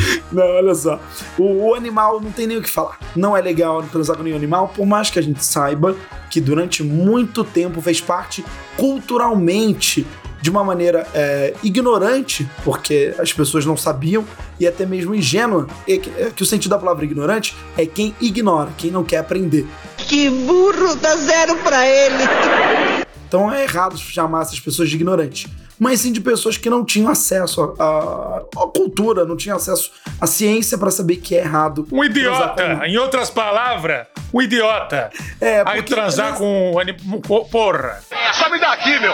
Não, 0.32 0.44
olha 0.44 0.74
só. 0.74 1.00
O, 1.38 1.68
o 1.68 1.74
animal 1.74 2.20
não 2.20 2.30
tem 2.30 2.46
nem 2.46 2.56
o 2.56 2.62
que 2.62 2.70
falar. 2.70 2.98
Não 3.14 3.36
é 3.36 3.40
legal 3.40 3.82
transar 3.84 4.16
com 4.16 4.22
nenhum 4.22 4.36
animal, 4.36 4.68
por 4.68 4.86
mais 4.86 5.10
que 5.10 5.18
a 5.18 5.22
gente 5.22 5.44
saiba 5.44 5.96
que 6.30 6.40
durante 6.40 6.82
muito 6.82 7.44
tempo 7.44 7.80
fez 7.80 8.00
parte 8.00 8.44
culturalmente 8.76 10.06
de 10.40 10.50
uma 10.50 10.62
maneira 10.62 11.06
é, 11.14 11.54
ignorante, 11.62 12.48
porque 12.64 13.14
as 13.18 13.32
pessoas 13.32 13.64
não 13.64 13.76
sabiam, 13.76 14.24
e 14.60 14.66
até 14.66 14.84
mesmo 14.86 15.14
ingênua. 15.14 15.66
E 15.86 15.98
que, 15.98 16.10
é 16.10 16.30
que 16.30 16.42
o 16.42 16.46
sentido 16.46 16.70
da 16.70 16.78
palavra 16.78 17.04
ignorante 17.04 17.56
é 17.76 17.86
quem 17.86 18.14
ignora, 18.20 18.70
quem 18.76 18.90
não 18.90 19.02
quer 19.02 19.18
aprender. 19.18 19.66
Que 19.96 20.30
burro, 20.30 20.94
dá 20.96 21.16
zero 21.16 21.56
pra 21.56 21.86
ele. 21.86 22.24
Então 23.26 23.52
é 23.52 23.64
errado 23.64 23.98
chamar 23.98 24.42
essas 24.42 24.60
pessoas 24.60 24.88
de 24.88 24.96
ignorantes. 24.96 25.50
Mas 25.78 26.00
sim 26.00 26.10
de 26.12 26.20
pessoas 26.20 26.56
que 26.56 26.70
não 26.70 26.84
tinham 26.84 27.10
acesso 27.10 27.74
à, 27.78 28.42
cultura, 28.74 29.24
não 29.24 29.36
tinham 29.36 29.56
acesso 29.56 29.90
à 30.20 30.26
ciência 30.26 30.78
para 30.78 30.90
saber 30.90 31.16
que 31.16 31.34
é 31.36 31.40
errado. 31.40 31.86
Um 31.92 32.02
idiota, 32.02 32.80
em 32.86 32.96
outras 32.96 33.28
palavras, 33.30 34.06
um 34.32 34.40
idiota. 34.40 35.10
É, 35.40 35.62
Aí 35.66 35.82
transar 35.82 36.34
com 36.36 36.72
um 36.74 36.78
anim... 36.78 36.94
po- 37.22 37.44
porra. 37.46 38.00
Sabe 38.32 38.58
daqui, 38.58 38.98
meu. 39.00 39.12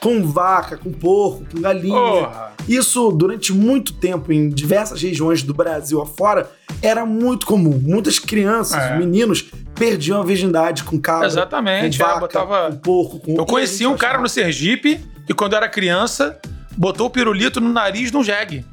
com 0.00 0.24
vaca, 0.26 0.76
com 0.76 0.92
porco, 0.92 1.44
com 1.52 1.60
galinha. 1.60 1.94
Porra. 1.94 2.52
Isso 2.68 3.10
durante 3.10 3.52
muito 3.52 3.92
tempo 3.94 4.32
em 4.32 4.48
diversas 4.50 5.00
regiões 5.02 5.42
do 5.42 5.54
Brasil 5.54 6.00
afora 6.00 6.48
era 6.82 7.04
muito 7.04 7.46
comum. 7.46 7.80
Muitas 7.82 8.18
crianças, 8.18 8.80
É. 8.82 8.96
meninos 8.96 9.42
perdiam 9.74 10.20
a 10.20 10.24
virgindade 10.24 10.84
com 10.84 10.98
cabra, 11.00 11.26
Exatamente, 11.26 11.98
com 11.98 12.04
é, 12.04 12.06
vaca, 12.06 12.20
botava- 12.20 12.70
com 12.70 12.76
porco, 12.78 13.18
com 13.20 13.34
Eu 13.36 13.46
conheci 13.46 13.86
um 13.86 13.96
cara 13.96 14.18
no 14.18 14.28
Sergipe 14.28 15.00
e 15.28 15.34
quando 15.34 15.52
eu 15.52 15.58
era 15.58 15.68
criança, 15.68 16.38
botou 16.76 17.06
o 17.06 17.10
pirulito 17.10 17.60
no 17.60 17.72
nariz 17.72 18.10
de 18.10 18.16
um 18.16 18.24
jegue. 18.24 18.64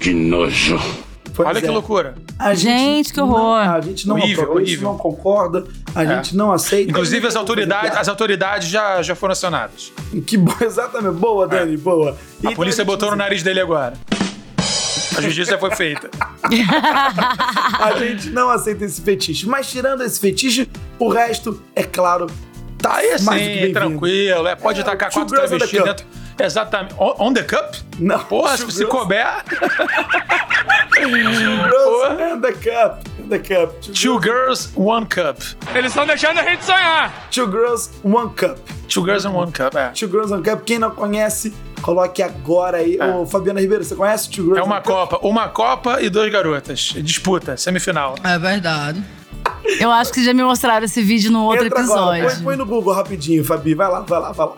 Que 0.00 0.12
nojo. 0.12 0.78
Olha 1.38 1.60
que 1.60 1.68
loucura. 1.68 2.14
A 2.38 2.54
Gente, 2.54 3.12
que 3.12 3.18
não- 3.18 3.30
horror. 3.30 3.56
a 3.60 3.80
gente 3.80 4.06
não 4.06 4.16
Horrível, 4.16 4.42
aprova 4.42 4.60
horrível. 4.60 4.88
não 4.90 4.98
concorda, 4.98 5.64
a 5.94 6.02
É. 6.02 6.06
gente 6.16 6.36
não 6.36 6.52
aceita. 6.52 6.90
Inclusive 6.90 7.26
as 7.26 7.34
Não 7.34 7.40
autoridades, 7.42 7.96
as 7.96 8.08
autoridades 8.08 8.68
já, 8.68 9.00
já 9.00 9.14
foram 9.14 9.32
acionadas. 9.32 9.90
Que 10.26 10.36
boa, 10.36 10.56
exatamente. 10.64 11.14
Boa, 11.14 11.46
Dani, 11.48 11.76
boa. 11.78 12.10
A 12.10 12.14
Então 12.40 12.54
polícia 12.54 12.82
gente 12.82 12.86
botou 12.86 13.10
no 13.10 13.16
não- 13.16 13.24
nariz 13.24 13.42
dele 13.42 13.60
agora. 13.60 13.94
A 15.16 15.20
justiça 15.22 15.56
foi 15.56 15.70
feita. 15.74 16.10
A 17.80 17.94
gente 17.98 18.30
não 18.30 18.48
aceita 18.50 18.84
esse 18.84 19.00
fetiche. 19.00 19.46
Mas 19.46 19.70
tirando 19.70 20.02
esse 20.02 20.18
fetiche, 20.20 20.68
o 20.98 21.08
resto, 21.08 21.62
é 21.74 21.82
claro, 21.82 22.26
tá 22.90 22.96
Aí 22.98 23.08
mais 23.08 23.22
do 23.22 23.24
que 23.30 23.34
assim, 23.34 23.44
bem-vindo. 23.54 23.72
tranquilo. 23.80 24.46
É, 24.48 24.54
pode 24.56 24.80
É, 24.80 24.84
tacar 24.84 25.10
quatro 25.12 25.28
girls 25.36 25.48
travestis 25.48 25.78
cup. 25.78 25.88
dentro. 25.88 26.06
Exatamente. 26.42 26.94
On, 26.98 27.14
on 27.18 27.32
the 27.34 27.42
cup? 27.42 27.74
Não, 27.98 28.18
Porra, 28.20 28.56
se 28.56 28.62
girls- 28.64 28.86
couber. 28.86 29.26
Girls 31.00 32.20
and 32.20 32.40
the 32.40 32.52
cup. 32.52 33.08
and 33.18 33.28
the 33.28 33.38
cup. 33.38 33.80
Two, 33.80 33.92
Two 33.92 34.20
girls, 34.20 34.68
one 34.76 35.06
cup. 35.06 35.38
Eles 35.74 35.90
estão 35.92 36.06
deixando 36.06 36.38
a 36.38 36.42
gente 36.44 36.64
sonhar. 36.64 37.12
two 37.30 37.46
girls, 37.50 37.90
one 38.02 38.30
cup. 38.34 38.58
Two 38.88 39.04
girls 39.04 39.24
and 39.26 39.32
one 39.32 39.52
cup, 39.52 39.74
é. 39.76 39.88
Two 39.90 40.08
girls, 40.08 40.32
one 40.32 40.42
cup. 40.42 40.62
Quem 40.64 40.78
não 40.78 40.90
conhece, 40.90 41.54
coloque 41.80 42.22
agora 42.22 42.78
aí. 42.78 42.98
Ô, 43.00 43.24
Fabiana 43.26 43.60
Ribeiro, 43.60 43.84
você 43.84 43.94
conhece 43.94 44.28
Two 44.30 44.44
Girls 44.44 44.60
É 44.60 44.62
uma 44.64 44.76
One 44.76 44.84
Cup? 44.84 44.94
Copa. 45.10 45.26
Uma 45.26 45.48
Copa 45.48 46.02
e 46.02 46.10
duas 46.10 46.30
garotas. 46.30 46.92
Disputa, 46.96 47.56
semifinal. 47.56 48.14
É 48.24 48.38
verdade. 48.38 49.02
Eu 49.80 49.90
acho 49.90 50.12
que 50.12 50.24
já 50.24 50.32
me 50.32 50.42
mostraram 50.42 50.84
esse 50.84 51.02
vídeo 51.02 51.30
no 51.30 51.44
outro 51.44 51.66
Entra 51.66 51.80
agora, 51.80 52.16
episódio. 52.18 52.36
põe, 52.36 52.44
põe 52.44 52.56
no 52.56 52.66
Google 52.66 52.92
rapidinho, 52.94 53.44
Fabi. 53.44 53.74
Vai 53.74 53.88
lá, 53.90 54.00
vai 54.00 54.20
lá, 54.20 54.32
vai 54.32 54.46
lá. 54.46 54.54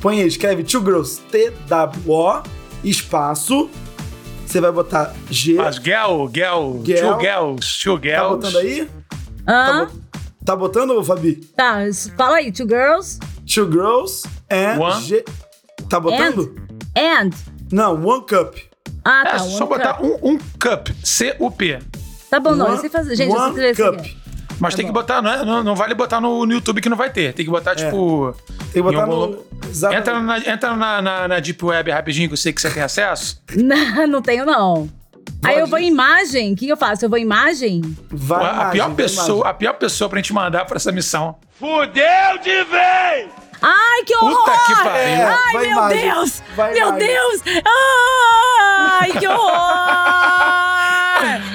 Põe 0.00 0.20
aí, 0.20 0.26
escreve 0.28 0.62
Two 0.62 0.80
Girls, 0.84 1.20
T-W-O, 1.30 2.42
espaço. 2.84 3.68
Você 4.46 4.60
vai 4.60 4.72
botar 4.72 5.12
G. 5.30 5.58
As 5.58 5.76
girl, 5.76 6.26
girl, 6.32 6.82
Girl. 6.84 7.12
two 7.12 7.20
girls, 7.20 7.78
two 7.82 8.00
girls. 8.00 8.16
Tá 8.16 8.28
botando 8.28 8.56
aí? 8.58 8.88
Hã? 9.46 9.86
Tá, 9.86 9.88
tá 10.44 10.56
botando, 10.56 11.04
Fabi? 11.04 11.34
Tá, 11.56 11.80
fala 12.16 12.36
aí, 12.36 12.50
two 12.52 12.66
girls 12.66 13.18
Two 13.46 13.70
Girls 13.70 14.26
and 14.50 14.78
One. 14.80 15.02
G. 15.02 15.24
Tá 15.90 15.98
botando? 16.00 16.54
and. 16.96 17.30
Não, 17.70 17.94
One 18.02 18.24
Cup. 18.26 18.54
Ah, 19.04 19.22
É 19.26 19.30
tá. 19.32 19.38
só 19.40 19.64
one 19.64 19.68
botar 19.74 19.94
cup. 19.94 20.04
um, 20.04 20.30
um 20.34 20.38
cup, 20.58 20.88
C-U-P. 21.04 21.78
Tá 22.30 22.40
bom, 22.40 22.54
não, 22.54 22.66
One- 22.66 22.74
eu 22.76 22.80
sei 22.80 22.90
fazer. 22.90 23.16
Gente, 23.16 23.30
eu 23.30 23.36
sei 23.38 23.46
One 23.48 23.70
isso 23.70 23.82
Cup. 23.84 24.27
Mas 24.60 24.74
É 24.74 24.76
tem 24.76 24.86
que 24.86 24.92
bom. 24.92 24.98
botar, 25.00 25.22
não, 25.22 25.30
é- 25.32 25.44
não, 25.44 25.62
não 25.62 25.74
vale 25.76 25.94
botar 25.94 26.20
no, 26.20 26.44
no 26.44 26.52
YouTube 26.52 26.80
que 26.80 26.88
não 26.88 26.96
vai 26.96 27.10
ter. 27.10 27.32
Tem 27.32 27.44
que 27.44 27.50
botar, 27.50 27.74
tipo. 27.76 28.34
Tem 28.72 28.82
que 28.82 28.82
botar 28.82 29.02
algum 29.02 29.26
no. 29.28 29.44
Exatamente. 29.68 30.00
Entra, 30.00 30.20
na, 30.20 30.38
entra 30.38 30.76
na, 30.76 31.02
na, 31.02 31.28
na 31.28 31.38
Deep 31.40 31.64
Web 31.64 31.90
rapidinho, 31.90 32.28
que 32.28 32.32
eu 32.32 32.36
sei 32.38 32.52
que 32.52 32.60
você 32.60 32.70
tem 32.70 32.82
acesso. 32.82 33.40
Não, 33.54 34.06
não 34.06 34.22
tenho, 34.22 34.44
não. 34.46 34.88
Aí 35.44 35.58
eu 35.58 35.66
vou 35.66 35.78
em 35.78 35.88
imagem. 35.88 36.52
O 36.54 36.56
que 36.56 36.68
eu 36.68 36.76
faço? 36.76 37.04
Eu 37.04 37.08
vou 37.10 37.18
em 37.18 37.22
imagem? 37.22 37.82
Vai 38.10 38.44
a, 38.44 38.52
imagem, 38.52 38.72
pior 38.72 38.86
vai 38.88 38.96
pessoa, 38.96 39.26
imagem. 39.38 39.50
a 39.50 39.54
pior 39.54 39.72
pessoa 39.74 40.08
pra 40.10 40.18
gente 40.18 40.32
mandar 40.32 40.64
pra 40.64 40.76
essa 40.76 40.90
missão. 40.90 41.36
Fudeu 41.58 42.38
de 42.42 42.64
vez! 42.64 43.28
Ai, 43.60 44.04
que 44.06 44.14
horror! 44.16 44.36
Puta 44.44 44.52
que 44.66 44.74
pariu. 44.76 44.90
É, 44.92 45.24
Ai, 45.24 45.52
meu 45.52 45.64
imagem. 45.70 46.00
Deus! 46.10 46.42
Vai 46.56 46.72
meu 46.72 46.88
imagem. 46.88 47.06
Deus! 47.08 47.42
Ai, 49.00 49.12
que 49.12 49.28
horror! 49.28 49.48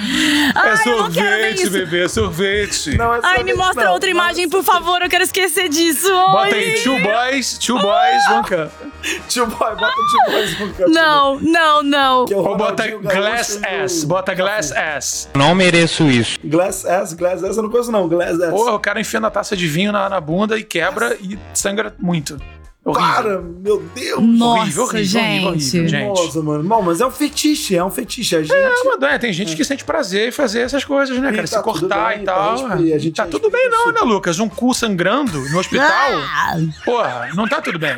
Ai, 0.56 0.74
é 0.74 0.78
quero 0.78 1.10
ver 1.10 1.58
sorvete, 1.58 1.70
bebê, 1.70 2.04
é 2.04 2.08
sorvete. 2.08 2.98
Não, 2.98 3.14
é 3.14 3.20
Ai, 3.24 3.44
me 3.44 3.54
mostra 3.54 3.86
não. 3.86 3.94
outra 3.94 4.10
Não, 4.10 4.16
imagem, 4.16 4.50
por 4.50 4.64
favor. 4.64 5.02
Eu 5.02 5.10
quero 5.10 5.24
esquecer 5.24 5.70
disso. 5.70 6.08
Bota 6.10 6.56
Ai. 6.56 6.64
aí, 6.64 6.84
two 6.84 7.00
boys, 7.02 7.58
two 7.58 7.80
boys. 7.80 8.84
Tio 9.28 9.46
Boy, 9.46 9.76
bota 9.76 9.94
Tio 9.94 10.32
Boys 10.32 10.56
Cup. 10.56 10.88
Não, 10.88 11.40
não, 11.40 11.84
não. 11.84 12.26
É 12.30 12.36
Ou 12.36 12.56
bota 12.56 12.88
glass 12.88 13.60
ass, 13.64 14.04
bota 14.04 14.34
glass 14.34 14.72
ass. 14.72 15.30
Não 15.36 15.54
mereço 15.54 16.04
isso. 16.10 16.38
Glass 16.44 16.86
ass, 16.86 17.14
glass 17.14 17.44
ass, 17.44 17.58
eu 17.58 17.64
não 17.64 17.70
conheço 17.70 17.92
não, 17.92 18.08
glass 18.08 18.40
ass. 18.40 18.50
Porra, 18.50 18.74
o 18.74 18.80
cara 18.80 19.02
enfia 19.02 19.20
na 19.20 19.30
taça 19.30 19.58
de 19.58 19.68
vinho 19.68 19.92
na, 19.92 20.08
na 20.08 20.22
bunda 20.22 20.58
e 20.58 20.64
quebra 20.64 21.18
e 21.22 21.38
sangra 21.54 21.94
muito. 22.00 22.40
Horrível. 22.86 23.14
Para, 23.14 23.42
meu 23.42 23.80
Deus. 23.96 24.22
Nossa, 24.22 24.62
horrível, 24.62 24.84
horrível, 24.84 25.06
gente. 25.06 25.18
horrível, 25.46 25.48
horrível, 25.52 25.88
gente. 25.88 26.08
Nossa, 26.08 26.42
mano. 26.44 26.64
Bom, 26.66 26.82
mas 26.82 27.00
é 27.00 27.06
um 27.06 27.12
fetiche, 27.12 27.78
é 27.78 27.84
um 27.84 27.90
fetiche. 27.90 28.36
A 28.36 28.42
gente... 28.42 28.54
É, 28.54 28.70
mas 28.84 29.02
é, 29.14 29.18
tem 29.18 29.32
gente 29.32 29.56
que 29.56 29.64
sente 29.64 29.86
prazer 29.86 30.28
em 30.28 30.32
fazer 30.32 30.60
essas 30.62 30.84
coisas, 30.84 31.18
né, 31.18 31.30
E 31.30 31.36
cara? 31.36 31.48
tá 31.48 31.58
Se 31.58 31.64
cortar 31.64 32.10
bem, 32.10 32.22
e 32.24 32.26
tá 32.26 32.34
tal. 32.34 32.68
respe- 32.68 32.94
a 32.94 32.98
gente 33.00 33.16
tá 33.16 33.26
tudo 33.26 33.50
bem 33.50 33.70
não, 33.70 33.86
super. 33.86 33.94
né, 33.94 34.02
Lucas? 34.02 34.38
Um 34.40 34.50
cu 34.50 34.74
sangrando 34.74 35.40
no 35.50 35.60
hospital? 35.60 35.88
Ah, 35.88 36.56
Porra, 36.84 37.30
não 37.36 37.48
tá 37.48 37.62
tudo 37.62 37.80
bem. 37.80 37.96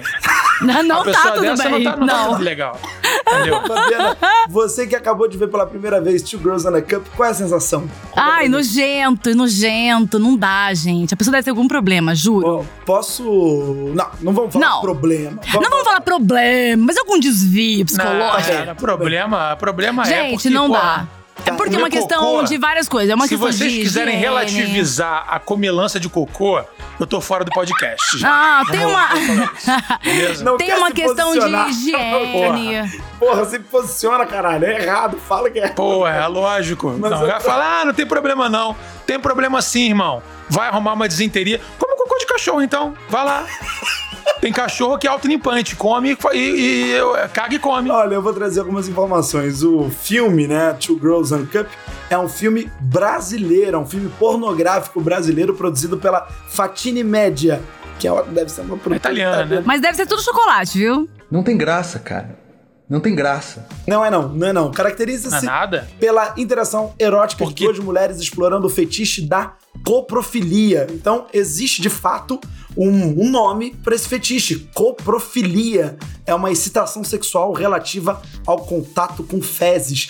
não 0.62 0.84
não 0.84 1.02
A 1.02 1.04
pessoa 1.04 1.24
tá 1.24 1.32
tudo 1.32 1.42
dessa 1.42 1.70
bem. 1.70 1.84
não 1.84 1.92
tá, 1.92 1.98
não 1.98 2.08
tá 2.08 2.28
tudo 2.30 2.44
legal. 2.44 2.80
Entendeu? 3.28 3.62
Fabiana, 3.68 4.18
você 4.50 4.86
que 4.88 4.96
acabou 4.96 5.28
de 5.28 5.38
ver 5.38 5.48
pela 5.50 5.66
primeira 5.66 6.00
vez 6.00 6.22
Two 6.22 6.40
Girls 6.40 6.68
on 6.68 6.76
a 6.76 6.82
Cup, 6.82 7.06
qual 7.16 7.28
é 7.28 7.32
a 7.32 7.36
sensação? 7.36 7.90
Ai, 8.16 8.48
nojento, 8.48 9.34
nojento. 9.36 10.20
Não 10.20 10.38
dá, 10.38 10.74
gente. 10.74 11.14
A 11.14 11.18
pessoa 11.18 11.32
deve 11.34 11.44
ter 11.44 11.50
algum 11.50 11.68
problema, 11.68 12.14
juro. 12.16 12.46
Bom, 12.46 12.66
posso... 12.86 13.24
Não, 13.94 14.08
não 14.22 14.34
vamos 14.34 14.54
falar 14.54 14.66
Não. 14.70 14.82
problema. 14.82 15.40
Não 15.54 15.62
vamos 15.70 15.84
falar 15.84 16.02
problema, 16.02 16.84
mas 16.86 16.98
algum 16.98 17.20
desvio 17.20 17.80
Não, 17.80 17.86
psicológico. 17.86 18.52
cara, 18.58 18.76
problema, 18.76 19.56
problema 19.56 20.04
é 20.04 20.06
Gente, 20.06 20.34
porque, 20.34 20.50
não 20.50 20.68
pô, 20.68 20.74
dá. 20.74 21.08
É 21.46 21.52
porque 21.52 21.76
é 21.76 21.78
uma 21.78 21.90
questão 21.90 22.20
cocô. 22.24 22.44
de 22.44 22.58
várias 22.58 22.90
coisas. 22.90 23.10
É 23.12 23.16
uma 23.16 23.26
Se 23.26 23.30
questão 23.30 23.52
vocês 23.52 23.72
de 23.72 23.80
quiserem 23.82 24.16
higiene. 24.16 24.26
relativizar 24.28 25.26
a 25.30 25.40
comilança 25.40 26.00
de 26.00 26.10
cocô, 26.10 26.62
eu 27.00 27.06
tô 27.08 27.22
fora 27.22 27.44
do 27.44 27.52
podcast. 27.52 28.18
já. 28.18 28.30
Ah, 28.30 28.64
tem 28.70 28.80
Não 28.80 28.90
uma. 28.90 29.08
Beleza? 30.04 30.44
Não 30.44 30.58
tem 30.58 30.74
uma 30.74 30.92
questão 30.92 31.34
de 31.34 31.40
posicionar. 31.40 31.70
higiene. 31.70 33.02
Porra, 33.20 33.46
se 33.46 33.60
posiciona, 33.60 34.26
caralho. 34.26 34.66
É 34.66 34.82
errado. 34.84 35.18
Fala 35.18 35.50
que 35.50 35.60
é. 35.60 35.68
Pô, 35.70 36.08
é 36.08 36.26
lógico. 36.28 36.96
Mas 37.00 37.12
não, 37.12 37.22
eu- 37.22 37.28
vai 37.28 37.40
falar, 37.40 37.82
ah, 37.82 37.86
não 37.86 37.94
tem 37.94 38.06
problema 38.06 38.50
não. 38.50 38.76
Tem 39.06 39.20
problema 39.20 39.62
sim, 39.62 39.88
irmão. 39.90 40.22
Vai 40.50 40.68
arrumar 40.68 40.94
uma 40.94 41.08
desinteria. 41.08 41.60
Come 41.80 41.96
cocô 41.96 42.18
de 42.18 42.26
cachorro, 42.26 42.62
então. 42.62 42.94
Vai 43.10 43.24
lá. 43.26 43.46
Tem 44.42 44.52
cachorro 44.52 44.98
que 44.98 45.08
é 45.08 45.10
autolimpante. 45.10 45.76
Come 45.76 46.18
e, 46.34 46.38
e, 46.38 46.96
e 46.96 47.28
caga 47.34 47.56
e 47.56 47.60
come. 47.60 47.90
Olha, 47.90 48.16
eu 48.16 48.22
vou 48.22 48.34
trazer 48.34 48.60
algumas 48.60 48.88
informações. 48.88 49.64
O 49.64 49.90
filme, 49.90 50.48
né, 50.48 50.74
Two 50.74 51.00
Girls 51.00 51.34
and 51.34 51.46
Cup, 51.46 51.68
é 52.10 52.18
um 52.18 52.30
filme 52.30 52.70
brasileiro, 52.80 53.78
é 53.78 53.80
um 53.80 53.86
filme 53.86 54.10
pornográfico 54.20 55.02
brasileiro 55.02 55.54
produzido 55.54 55.98
pela 55.98 56.28
Fatine 56.50 57.04
Media, 57.04 57.62
que 58.00 58.08
é, 58.08 58.24
deve 58.24 58.52
ser 58.52 58.62
uma 58.62 58.78
produtora 58.78 58.96
italiana, 58.96 59.46
né? 59.46 59.64
Mas 59.66 59.82
deve 59.82 59.96
ser 59.96 60.06
tudo 60.06 60.22
chocolate, 60.22 60.78
viu? 60.78 61.10
Não 61.32 61.44
tem 61.44 61.58
graça, 61.58 62.00
cara. 62.00 62.45
Não 62.88 63.00
tem 63.00 63.16
graça. 63.16 63.68
Não 63.88 64.06
é 64.06 64.12
não, 64.12 64.30
não 64.30 64.48
é 64.48 64.54
não. 64.54 64.70
É 64.70 64.74
Caracteriza-se 64.74 65.46
nada? 65.46 65.88
pela 66.00 66.36
interação 66.38 66.94
erótica 67.00 67.46
de 67.46 67.54
duas 67.54 67.80
mulheres 67.80 68.20
explorando 68.20 68.68
o 68.68 68.70
fetiche 68.70 69.22
da 69.24 69.54
coprofilia. 69.84 70.86
Então, 70.92 71.26
existe 71.34 71.82
de 71.82 71.90
fato 71.90 72.40
um, 72.78 73.24
um 73.24 73.32
nome 73.32 73.76
para 73.84 73.96
esse 73.96 74.08
fetiche. 74.08 74.70
Coprofilia 74.74 75.98
é 76.26 76.36
uma 76.36 76.52
excitação 76.52 77.04
sexual 77.04 77.54
relativa 77.54 78.22
ao 78.46 78.60
contato 78.60 79.24
com 79.24 79.42
fezes. 79.42 80.10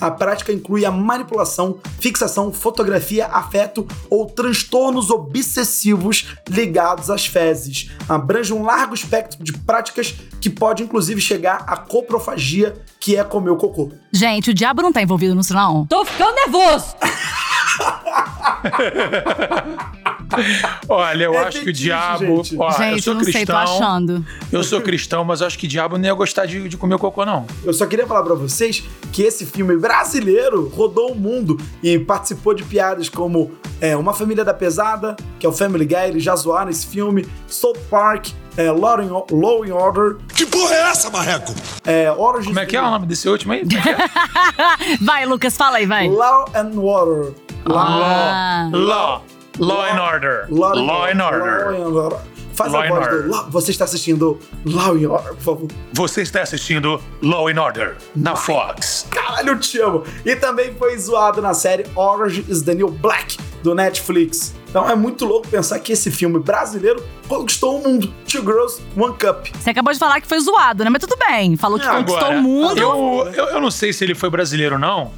A 0.00 0.10
prática 0.10 0.52
inclui 0.52 0.84
a 0.84 0.90
manipulação, 0.90 1.78
fixação, 1.98 2.52
fotografia, 2.52 3.26
afeto 3.26 3.86
ou 4.08 4.26
transtornos 4.26 5.10
obsessivos 5.10 6.36
ligados 6.48 7.10
às 7.10 7.26
fezes. 7.26 7.90
Abrange 8.08 8.52
um 8.52 8.62
largo 8.62 8.94
espectro 8.94 9.42
de 9.42 9.52
práticas 9.52 10.14
que 10.40 10.50
pode 10.50 10.82
inclusive 10.82 11.20
chegar 11.20 11.64
à 11.66 11.76
coprofagia, 11.76 12.74
que 13.00 13.16
é 13.16 13.24
comer 13.24 13.50
o 13.50 13.56
cocô. 13.56 13.90
Gente, 14.12 14.50
o 14.50 14.54
diabo 14.54 14.82
não 14.82 14.92
tá 14.92 15.02
envolvido 15.02 15.34
nisso, 15.34 15.54
não. 15.54 15.86
Tô 15.86 16.04
ficando 16.04 16.34
nervoso. 16.34 16.94
Olha, 20.88 21.24
eu 21.24 21.34
É 21.34 21.38
acho 21.44 21.60
que 21.62 21.70
o 21.70 21.72
diabo. 21.72 22.42
gente. 22.42 22.56
Ó, 22.58 22.68
eu 22.70 22.76
Gente, 22.78 23.02
sou 23.02 23.12
eu 23.12 23.16
não 23.18 23.24
sei, 23.24 23.32
cristão. 23.32 23.64
tô 23.64 23.70
achando. 23.72 24.26
Eu 24.52 24.64
sou 24.64 24.80
cristão, 24.80 25.24
mas 25.24 25.40
eu 25.40 25.46
acho 25.46 25.58
que 25.58 25.66
diabo 25.66 25.96
não 25.98 26.04
ia 26.04 26.14
gostar 26.14 26.46
de, 26.46 26.68
de 26.68 26.76
comer 26.76 26.98
cocô, 26.98 27.24
não. 27.24 27.46
Eu 27.64 27.72
só 27.72 27.86
queria 27.86 28.06
falar 28.06 28.22
pra 28.22 28.34
vocês 28.34 28.82
que 29.12 29.22
esse 29.22 29.46
filme 29.46 29.76
brasileiro 29.76 30.68
rodou 30.74 31.12
o 31.12 31.14
mundo 31.14 31.58
e 31.82 31.98
participou 31.98 32.54
de 32.54 32.62
piadas 32.64 33.08
como 33.08 33.52
é, 33.80 33.96
Uma 33.96 34.12
Família 34.12 34.44
da 34.44 34.54
Pesada, 34.54 35.16
que 35.38 35.46
é 35.46 35.48
o 35.48 35.52
Family 35.52 35.84
Guy, 35.86 36.08
eles 36.08 36.22
já 36.24 36.34
zoaram 36.36 36.70
esse 36.70 36.86
filme, 36.86 37.26
South 37.46 37.74
Park, 37.90 38.28
é, 38.56 38.70
Law, 38.70 38.98
and, 39.00 39.24
Law 39.30 39.62
and 39.64 39.74
Order. 39.74 40.16
Que 40.34 40.44
porra 40.44 40.74
é 40.74 40.80
essa, 40.90 41.10
marreco? 41.10 41.54
É, 41.86 42.10
Origins 42.10 42.48
Como 42.48 42.58
é 42.58 42.66
que 42.66 42.76
é 42.76 42.82
o 42.82 42.90
nome 42.90 43.06
desse 43.06 43.28
último 43.28 43.52
aí? 43.52 43.62
vai, 45.00 45.26
Lucas, 45.26 45.56
fala 45.56 45.78
aí, 45.78 45.86
vai. 45.86 46.08
Law 46.08 46.46
and 46.54 46.78
Order. 46.80 47.32
Ah. 47.66 48.68
Law. 48.72 48.80
Law 48.80 49.24
and 49.60 50.00
Order. 50.00 50.46
Law, 50.50 50.72
Law 50.74 51.06
and 51.06 51.18
Law 51.18 51.30
Order. 51.32 51.74
and 51.74 51.86
Order. 51.86 52.16
Faz 52.54 52.72
Law 52.72 52.82
a 52.82 52.88
voz 52.88 53.06
Order. 53.06 53.22
do 53.22 53.28
Law. 53.30 53.46
Você 53.50 53.70
está 53.70 53.84
assistindo 53.84 54.38
Law 54.64 54.94
and 54.96 55.08
Order, 55.10 55.34
por 55.34 55.42
favor. 55.42 55.68
Você 55.92 56.22
está 56.22 56.42
assistindo 56.42 57.00
Law 57.22 57.48
and 57.48 57.60
Order 57.62 57.96
na 58.16 58.34
Fox. 58.34 59.06
Caralho, 59.10 59.50
eu 59.50 59.58
te 59.60 59.80
amo. 59.80 60.02
E 60.24 60.34
também 60.34 60.74
foi 60.74 60.98
zoado 60.98 61.40
na 61.40 61.54
série 61.54 61.84
Orange 61.94 62.44
is 62.48 62.62
the 62.62 62.74
New 62.74 62.88
Black, 62.90 63.38
do 63.62 63.74
Netflix. 63.76 64.54
Então 64.68 64.90
é 64.90 64.94
muito 64.96 65.24
louco 65.24 65.46
pensar 65.48 65.78
que 65.78 65.92
esse 65.92 66.10
filme 66.10 66.38
brasileiro 66.40 67.02
conquistou 67.28 67.78
o 67.78 67.82
mundo. 67.82 68.12
Two 68.30 68.42
Girls, 68.42 68.82
One 68.96 69.14
Cup. 69.14 69.46
Você 69.58 69.70
acabou 69.70 69.92
de 69.92 69.98
falar 69.98 70.20
que 70.20 70.26
foi 70.26 70.40
zoado, 70.40 70.82
né? 70.84 70.90
Mas 70.90 71.00
tudo 71.00 71.16
bem. 71.16 71.56
Falou 71.56 71.78
que 71.78 71.86
conquistou 71.86 72.16
Agora, 72.18 72.38
o 72.38 72.42
mundo. 72.42 72.78
Eu, 72.78 73.32
eu, 73.34 73.44
eu 73.50 73.60
não 73.60 73.70
sei 73.70 73.92
se 73.92 74.04
ele 74.04 74.14
foi 74.16 74.28
brasileiro 74.28 74.74
ou 74.74 74.80
não, 74.80 75.12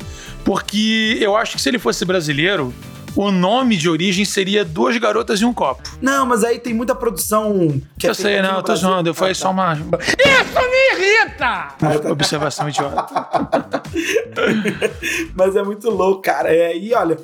porque 0.44 1.18
eu 1.20 1.34
acho 1.36 1.56
que 1.56 1.62
se 1.62 1.68
ele 1.68 1.78
fosse 1.78 2.04
brasileiro, 2.04 2.72
o 3.16 3.30
nome 3.30 3.76
de 3.76 3.88
origem 3.88 4.24
seria 4.24 4.64
Duas 4.64 4.96
Garotas 4.98 5.40
e 5.40 5.44
um 5.44 5.52
Copo. 5.52 5.82
Não, 6.00 6.26
mas 6.26 6.44
aí 6.44 6.58
tem 6.58 6.74
muita 6.74 6.94
produção 6.94 7.80
que 7.98 8.06
eu 8.06 8.10
é 8.12 8.14
sei, 8.14 8.42
não, 8.42 8.56
eu 8.56 8.62
tô 8.62 8.74
zoando, 8.74 9.12
foi 9.14 9.30
Ah, 9.30 9.34
só 9.34 9.44
tá. 9.44 9.50
uma. 9.50 9.72
Isso 9.74 10.70
me 10.70 11.04
irrita! 11.04 11.68
Observação 12.10 12.68
idiota. 12.68 13.06
Mas 15.34 15.56
é 15.56 15.62
muito 15.62 15.90
louco, 15.90 16.22
cara. 16.22 16.54
É, 16.54 16.76
e 16.76 16.92
olha, 16.94 17.18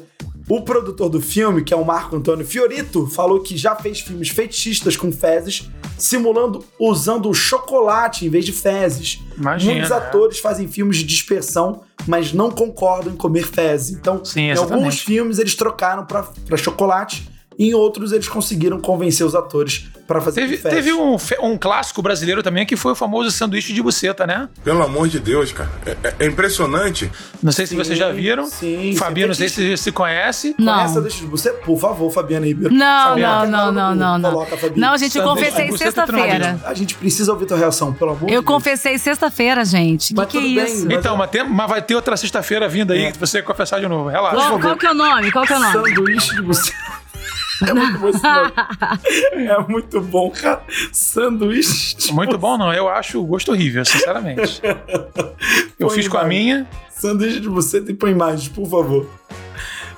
o 0.48 0.62
produtor 0.62 1.08
do 1.08 1.20
filme, 1.20 1.62
que 1.62 1.74
é 1.74 1.76
o 1.76 1.84
Marco 1.84 2.16
Antônio 2.16 2.46
Fiorito, 2.46 3.06
falou 3.06 3.40
que 3.40 3.56
já 3.56 3.74
fez 3.74 4.00
filmes 4.00 4.28
fetichistas 4.28 4.96
com 4.96 5.10
fezes, 5.12 5.68
simulando 5.98 6.64
usando 6.78 7.32
chocolate 7.32 8.26
em 8.26 8.28
vez 8.28 8.44
de 8.44 8.52
fezes. 8.52 9.22
Imagina, 9.36 9.72
Muitos 9.72 9.90
né? 9.90 9.96
atores 9.96 10.38
fazem 10.38 10.68
filmes 10.68 10.98
de 10.98 11.04
dispersão, 11.04 11.82
mas 12.06 12.32
não 12.32 12.50
concordam 12.50 13.12
em 13.12 13.16
comer 13.16 13.46
fezes. 13.46 13.96
Então, 13.96 14.24
Sim, 14.24 14.42
em 14.42 14.56
alguns 14.56 15.00
filmes 15.00 15.38
eles 15.38 15.54
trocaram 15.54 16.04
pra 16.04 16.56
chocolate. 16.56 17.28
E 17.58 17.66
Em 17.70 17.74
outros, 17.74 18.12
eles 18.12 18.28
conseguiram 18.28 18.78
convencer 18.80 19.26
os 19.26 19.34
atores 19.34 19.86
pra 20.06 20.20
fazer 20.20 20.42
Teve, 20.42 20.56
teve 20.58 20.92
um, 20.92 21.16
um 21.42 21.58
clássico 21.58 22.00
brasileiro 22.00 22.42
também 22.42 22.64
que 22.64 22.76
foi 22.76 22.92
o 22.92 22.94
famoso 22.94 23.30
sanduíche 23.30 23.72
de 23.72 23.82
buceta, 23.82 24.26
né? 24.26 24.48
Pelo 24.62 24.82
amor 24.82 25.08
de 25.08 25.18
Deus, 25.18 25.50
cara. 25.52 25.68
É, 25.84 25.90
é- 26.08 26.14
é 26.20 26.26
impressionante. 26.26 27.10
Não 27.42 27.50
sei 27.50 27.66
se 27.66 27.74
vocês 27.74 27.98
já 27.98 28.10
viram. 28.12 28.46
sim, 28.46 28.94
Fabiano, 28.96 29.28
não 29.28 29.34
sim, 29.34 29.48
sei 29.48 29.76
se 29.76 29.82
se 29.84 29.92
conhece. 29.92 30.54
Não. 30.58 30.80
Essa 30.80 31.00
deixa 31.00 31.18
de 31.20 31.26
você, 31.26 31.50
por 31.50 31.78
favor, 31.80 32.10
Fabiana 32.10 32.46
Ribeiro. 32.46 32.72
Não, 32.74 33.08
Fabiana, 33.10 33.46
não, 33.46 33.72
não, 33.72 33.72
não, 33.72 33.94
não, 33.94 34.18
não. 34.18 34.30
Coloca, 34.32 34.56
Fabiana. 34.56 34.90
Não, 34.90 34.98
gente, 34.98 35.16
eu 35.18 35.24
Sanduíche 35.24 35.44
confessei 35.46 35.68
buceta 35.68 35.90
sexta-feira. 36.06 36.60
A 36.64 36.74
gente 36.74 36.94
precisa 36.94 37.32
ouvir 37.32 37.46
tua 37.46 37.56
reação, 37.56 37.92
pelo 37.92 38.10
amor 38.12 38.26
de 38.26 38.32
Eu 38.34 38.42
Deus. 38.42 38.44
confessei 38.44 38.98
sexta-feira, 38.98 39.64
gente. 39.64 40.08
Que 40.08 40.14
Mas 40.14 40.28
que 40.28 40.36
é 40.38 40.40
bem, 40.40 40.64
isso? 40.64 40.86
mas- 40.86 40.98
Então, 40.98 41.16
mas, 41.16 41.30
tem- 41.30 41.48
mas 41.48 41.68
vai 41.68 41.82
ter 41.82 41.94
outra 41.96 42.16
sexta-feira 42.16 42.68
vindo 42.68 42.92
aí 42.92 43.10
que 43.10 43.18
você 43.18 43.38
vai 43.38 43.46
confessar 43.46 43.80
de 43.80 43.88
novo. 43.88 44.08
Relaxa. 44.08 44.36
Qual, 44.36 44.60
qual 44.60 44.76
que 44.76 44.86
é 44.86 44.90
o 44.90 44.94
nome? 44.94 45.32
Qual 45.32 45.44
que 45.46 45.52
é 45.52 45.56
o 45.56 45.60
nome? 45.60 45.72
Sanduíche 45.72 46.34
de 46.36 46.42
você. 46.42 46.72
É 47.62 47.72
muito 47.72 47.98
bom 47.98 48.08
esse 48.08 48.22
nome. 48.22 48.52
É 49.48 49.58
muito 49.68 50.00
bom, 50.00 50.30
cara. 50.30 50.62
Sanduíche 50.92 51.96
de 51.96 52.12
Muito 52.12 52.36
bom, 52.36 52.56
não. 52.58 52.72
Eu 52.72 52.88
acho 52.88 53.20
o 53.20 53.24
gosto 53.24 53.52
horrível, 53.52 53.84
sinceramente. 53.84 54.60
Eu 55.78 55.88
Põe 55.88 55.96
fiz 55.96 56.08
com 56.08 56.18
a 56.18 56.24
minha. 56.24 56.66
Sanduíche 56.90 57.40
de 57.40 57.48
você 57.48 57.80
tem 57.80 57.94
põe 57.94 58.10
imagens, 58.10 58.48
por 58.48 58.68
favor. 58.68 59.08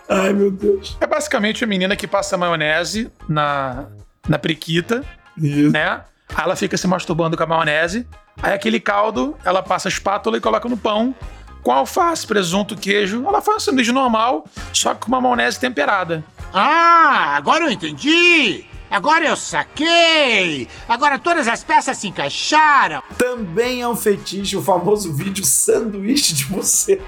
Ai, 0.09 0.33
meu 0.33 0.51
Deus. 0.51 0.97
É 1.01 1.07
basicamente 1.07 1.63
a 1.63 1.67
menina 1.67 1.95
que 1.95 2.07
passa 2.07 2.37
maionese 2.37 3.11
na, 3.29 3.87
na 4.29 4.39
periquita, 4.39 5.05
Isso. 5.37 5.71
né? 5.71 6.03
Aí 6.35 6.45
ela 6.45 6.57
fica 6.57 6.77
se 6.77 6.87
masturbando 6.87 7.37
com 7.37 7.43
a 7.43 7.47
maionese. 7.47 8.07
Aí 8.43 8.53
aquele 8.53 8.81
caldo, 8.81 9.37
ela 9.45 9.63
passa 9.63 9.89
a 9.89 9.91
espátula 9.91 10.37
e 10.37 10.41
coloca 10.41 10.69
no 10.69 10.77
pão. 10.77 11.15
Com 11.63 11.73
alface, 11.73 12.27
presunto, 12.27 12.77
queijo. 12.77 13.25
Ela 13.27 13.41
faz 13.41 13.59
um 13.59 13.61
sanduíche 13.61 13.93
normal, 13.93 14.45
só 14.73 14.95
que 14.95 15.01
com 15.01 15.09
uma 15.09 15.21
maionese 15.21 15.59
temperada. 15.59 16.25
Ah, 16.53 17.35
agora 17.37 17.65
eu 17.65 17.71
entendi! 17.71 18.65
Agora 18.91 19.27
eu 19.27 19.37
saquei! 19.37 20.67
Agora 20.89 21.19
todas 21.19 21.47
as 21.47 21.63
peças 21.63 21.99
se 21.99 22.09
encaixaram! 22.09 23.03
Também 23.19 23.83
é 23.83 23.89
um 23.89 23.95
fetiche 23.95 24.57
o 24.57 24.63
famoso 24.63 25.13
vídeo 25.13 25.45
sanduíche 25.45 26.33
de 26.33 26.45
você. 26.47 26.99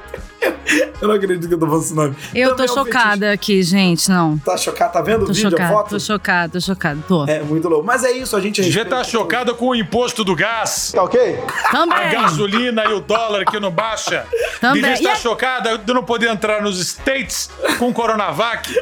Eu 1.01 1.09
não 1.09 1.15
acredito 1.15 1.49
que 1.49 1.55
eu 1.55 1.59
tô 1.59 1.67
falando 1.67 1.83
esse 1.83 1.95
nome. 1.95 2.15
Eu 2.35 2.51
tô 2.51 2.57
Também 2.57 2.69
é 2.69 2.71
um 2.73 2.75
chocada 2.85 3.33
aqui, 3.33 3.63
gente, 3.63 4.11
não. 4.11 4.33
fetiche. 4.33 4.45
Tá 4.45 4.57
chocado? 4.59 4.93
Tá 4.93 5.01
vendo 5.01 5.25
Tô 5.25 5.31
o 5.31 5.35
vídeo, 5.35 5.47
a 5.49 5.51
chocada, 5.53 5.73
foto? 5.73 5.89
tô 5.91 6.01
chocada, 6.01 6.53
tô 6.53 6.61
chocada, 6.61 7.01
tô. 7.09 7.25
É 7.27 7.43
muito 7.43 7.67
louco. 7.67 7.87
Mas 7.87 8.05
é 8.05 8.13
isso, 8.13 8.37
a 8.37 8.41
gente 8.41 8.61
respeita 8.61 8.97
estar 9.01 9.05
chocada 9.05 9.55
com 9.55 9.69
o 9.69 9.75
imposto 9.75 10.23
do 10.23 10.37
gás. 10.37 10.93
Tá 10.95 11.03
ok? 11.03 11.43
A 11.65 11.71
Também. 11.73 12.11
gasolina 12.13 12.85
e 12.85 12.93
o 12.93 13.01
dólar 13.01 13.47
que 13.47 13.59
não 13.59 13.71
baixa. 13.71 14.27
Também. 14.61 15.03
E 15.03 15.09
a- 15.09 15.17
chocada 15.17 15.79
de 15.79 15.95
não 15.95 16.05
poder 16.05 16.29
entrar 16.29 16.61
nos 16.61 16.79
States 16.79 17.49
com 17.79 17.91
Coronavac. 17.91 18.79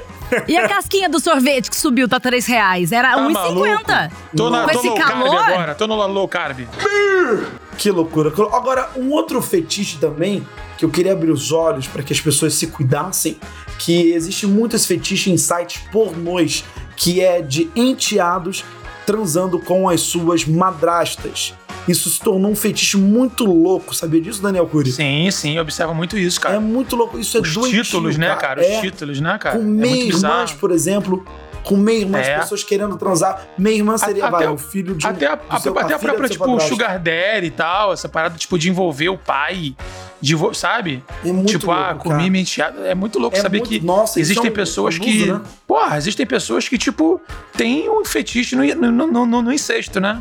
E 0.46 0.56
a 0.56 0.68
casquinha 0.68 1.08
do 1.08 1.18
sorvete 1.20 1.70
que 1.70 1.76
subiu, 1.76 2.08
tá 2.08 2.18
3 2.20 2.44
reais. 2.46 2.92
Era 2.92 3.14
Tá 3.14 3.20
1,50. 3.22 3.32
maluco? 3.32 3.84
Tô, 4.36 4.50
na, 4.50 4.64
Com 4.64 4.72
tô 4.72 4.78
esse 4.78 4.94
calor. 4.94 5.30
carb 5.36 5.52
agora. 5.52 5.74
Tô 5.74 5.86
no 5.86 5.94
low 6.06 6.28
carb. 6.28 6.60
Que 7.76 7.90
loucura. 7.90 8.30
Agora, 8.52 8.90
um 8.96 9.10
outro 9.10 9.40
fetiche 9.40 9.98
também 9.98 10.46
que 10.76 10.84
eu 10.84 10.90
queria 10.90 11.12
abrir 11.12 11.30
os 11.30 11.52
olhos 11.52 11.86
para 11.86 12.02
que 12.02 12.12
as 12.12 12.20
pessoas 12.20 12.54
se 12.54 12.68
cuidassem, 12.68 13.38
que 13.78 14.12
existe 14.12 14.46
muito 14.46 14.74
esse 14.76 14.86
fetiche 14.86 15.30
em 15.30 15.36
sites 15.36 15.82
pornôs, 15.92 16.64
que 16.96 17.20
é 17.20 17.40
de 17.42 17.70
enteados 17.76 18.64
transando 19.06 19.58
com 19.58 19.88
as 19.88 20.00
suas 20.02 20.44
madrastas. 20.44 21.54
Isso 21.88 22.11
se 22.11 22.20
tornou 22.20 22.51
um 22.51 22.55
fetiche 22.57 22.96
muito 22.96 23.44
louco, 23.44 23.94
sabia 23.94 24.20
disso, 24.20 24.42
Daniel 24.42 24.66
Cury? 24.66 24.92
Sim, 24.92 25.31
sim, 25.31 25.59
observa 25.59 25.94
muito 25.94 26.18
isso, 26.18 26.38
É 26.40 26.42
cara. 26.42 26.61
muito 26.61 26.94
louco, 26.96 27.18
isso 27.18 27.37
é 27.37 27.40
Os 27.40 27.55
doentio, 27.55 27.83
títulos, 27.83 28.16
né, 28.16 28.35
cara? 28.37 28.64
É. 28.64 28.77
Os 28.77 28.81
títulos, 28.83 29.20
né, 29.20 29.38
cara? 29.38 29.59
Com 29.59 29.83
é 29.83 30.57
por 30.59 30.70
exemplo, 30.70 31.24
com 31.68 31.76
meia-irmãs, 31.76 32.26
É. 32.26 32.38
pessoas 32.38 32.64
querendo 32.64 32.96
transar. 32.96 33.46
Meia-irmã 33.59 33.98
seria, 33.98 34.24
Até- 34.26 34.37
vai, 34.38 34.48
o 34.48 34.57
filho 34.57 34.94
de 34.94 35.07
um, 35.07 35.11
Até 35.11 35.26
a, 35.26 35.35
do 35.35 35.42
a- 35.50 35.61
seu- 35.61 35.78
até 35.78 35.92
a 35.94 35.98
própria, 35.98 36.28
tipo, 36.28 36.44
padrasto. 36.46 36.68
Sugar 36.70 36.98
Daddy 36.98 37.46
e 37.46 37.50
tal, 37.50 37.92
essa 37.92 38.09
parada, 38.09 38.37
tipo, 38.38 38.59
de 38.59 38.70
envolver 38.70 39.11
o 39.11 39.18
pai 39.18 39.76
de 40.20 40.35
sabe? 40.54 41.04
É 41.24 41.31
muito 41.31 41.50
tipo, 41.59 41.70
ah, 41.70 41.90
louco, 41.90 42.04
comi 42.04 42.14
cara. 42.16 42.31
minha 42.31 42.42
enteada. 42.42 42.81
É 42.88 42.94
muito 42.94 43.18
louco 43.18 43.37
É 43.37 43.40
saber 43.40 43.59
muito- 43.59 43.68
que 43.68 43.81
nossa, 43.85 44.18
isso 44.18 44.31
existem 44.33 44.48
é 44.48 44.50
um 44.50 44.54
pessoas 44.54 44.94
abuso, 44.96 45.11
que. 45.11 45.26
né? 45.31 45.40
Porra, 45.66 45.96
existem 45.98 46.26
pessoas 46.26 46.66
que, 46.68 46.78
tipo, 46.78 47.20
têm 47.57 47.88
um 47.90 48.02
fetiche 48.04 48.57
no, 48.57 48.64
no, 48.74 49.07
no, 49.07 49.26
no, 49.26 49.42
no 49.42 49.52
incesto, 49.52 50.00
né? 50.00 50.20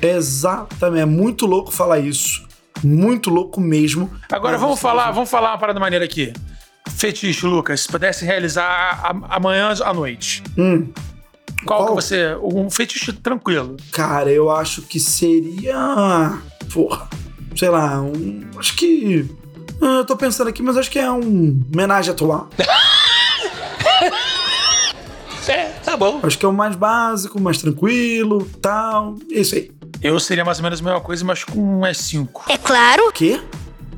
Exatamente. 0.00 1.02
É 1.02 1.06
muito 1.06 1.46
louco 1.46 1.70
falar 1.70 1.98
isso. 2.00 2.46
Muito 2.82 3.30
louco 3.30 3.60
mesmo. 3.60 4.10
Agora 4.30 4.58
vamos 4.58 4.74
isso- 4.74 4.82
falar, 4.82 5.10
vamos 5.12 5.30
falar 5.30 5.52
uma 5.52 5.58
parada 5.58 5.78
maneira 5.78 6.04
aqui. 6.04 6.32
Fetiche, 7.02 7.44
Lucas, 7.46 7.80
se 7.80 7.88
pudesse 7.88 8.24
realizar 8.24 9.12
amanhã 9.28 9.74
à 9.84 9.92
noite. 9.92 10.40
Hum. 10.56 10.86
Qual, 11.66 11.80
que 11.80 11.86
Qual? 11.86 11.94
você. 11.96 12.36
Um 12.40 12.70
fetiche 12.70 13.12
tranquilo. 13.12 13.76
Cara, 13.90 14.30
eu 14.30 14.48
acho 14.48 14.82
que 14.82 15.00
seria. 15.00 16.38
Porra. 16.72 17.08
Sei 17.56 17.68
lá, 17.68 18.00
um. 18.00 18.42
Acho 18.56 18.76
que. 18.76 19.28
ah, 19.80 19.96
Eu 19.96 20.04
tô 20.04 20.16
pensando 20.16 20.46
aqui, 20.46 20.62
mas 20.62 20.76
acho 20.76 20.88
que 20.92 20.98
é 21.00 21.10
um 21.10 21.60
homenagem 21.74 22.12
atual. 22.12 22.48
É, 25.48 25.70
tá 25.84 25.96
bom. 25.96 26.20
Acho 26.22 26.38
que 26.38 26.46
é 26.46 26.48
o 26.48 26.52
mais 26.52 26.76
básico, 26.76 27.40
mais 27.40 27.58
tranquilo, 27.58 28.48
tal. 28.62 29.16
É 29.30 29.40
isso 29.40 29.56
aí. 29.56 29.72
Eu 30.00 30.18
seria 30.20 30.44
mais 30.44 30.58
ou 30.58 30.62
menos 30.62 30.80
a 30.80 30.84
mesma 30.84 31.00
coisa, 31.00 31.24
mas 31.24 31.42
com 31.42 31.58
um 31.60 31.80
mais 31.80 31.98
5. 31.98 32.44
É 32.48 32.56
claro. 32.56 33.08
O 33.08 33.12
quê? 33.12 33.40